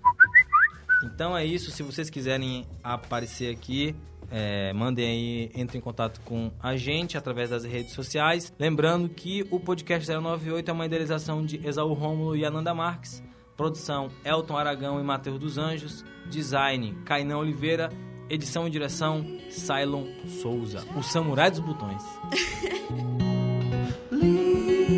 Então 1.04 1.36
é 1.36 1.44
isso, 1.44 1.70
se 1.70 1.82
vocês 1.82 2.08
quiserem 2.08 2.66
aparecer 2.82 3.52
aqui, 3.52 3.94
é, 4.30 4.72
mandem 4.72 5.06
aí, 5.06 5.50
entrem 5.54 5.78
em 5.78 5.82
contato 5.82 6.20
com 6.22 6.50
a 6.60 6.76
gente 6.76 7.16
através 7.16 7.50
das 7.50 7.64
redes 7.64 7.92
sociais. 7.92 8.52
Lembrando 8.58 9.08
que 9.08 9.46
o 9.50 9.60
podcast 9.60 10.10
098 10.10 10.70
é 10.70 10.72
uma 10.72 10.86
idealização 10.86 11.44
de 11.44 11.66
Exaú 11.66 11.92
Rômulo 11.92 12.36
e 12.36 12.44
Ananda 12.44 12.74
Marques. 12.74 13.22
Produção 13.56 14.10
Elton 14.24 14.56
Aragão 14.56 15.00
e 15.00 15.02
Matheus 15.02 15.38
dos 15.38 15.58
Anjos. 15.58 16.04
Design 16.28 16.96
Cainã 17.04 17.38
Oliveira. 17.38 17.90
Edição 18.28 18.66
e 18.66 18.70
direção 18.70 19.24
Cylon 19.50 20.06
Souza. 20.26 20.84
O 20.96 21.02
Samurai 21.02 21.50
dos 21.50 21.60
Botões. 21.60 22.02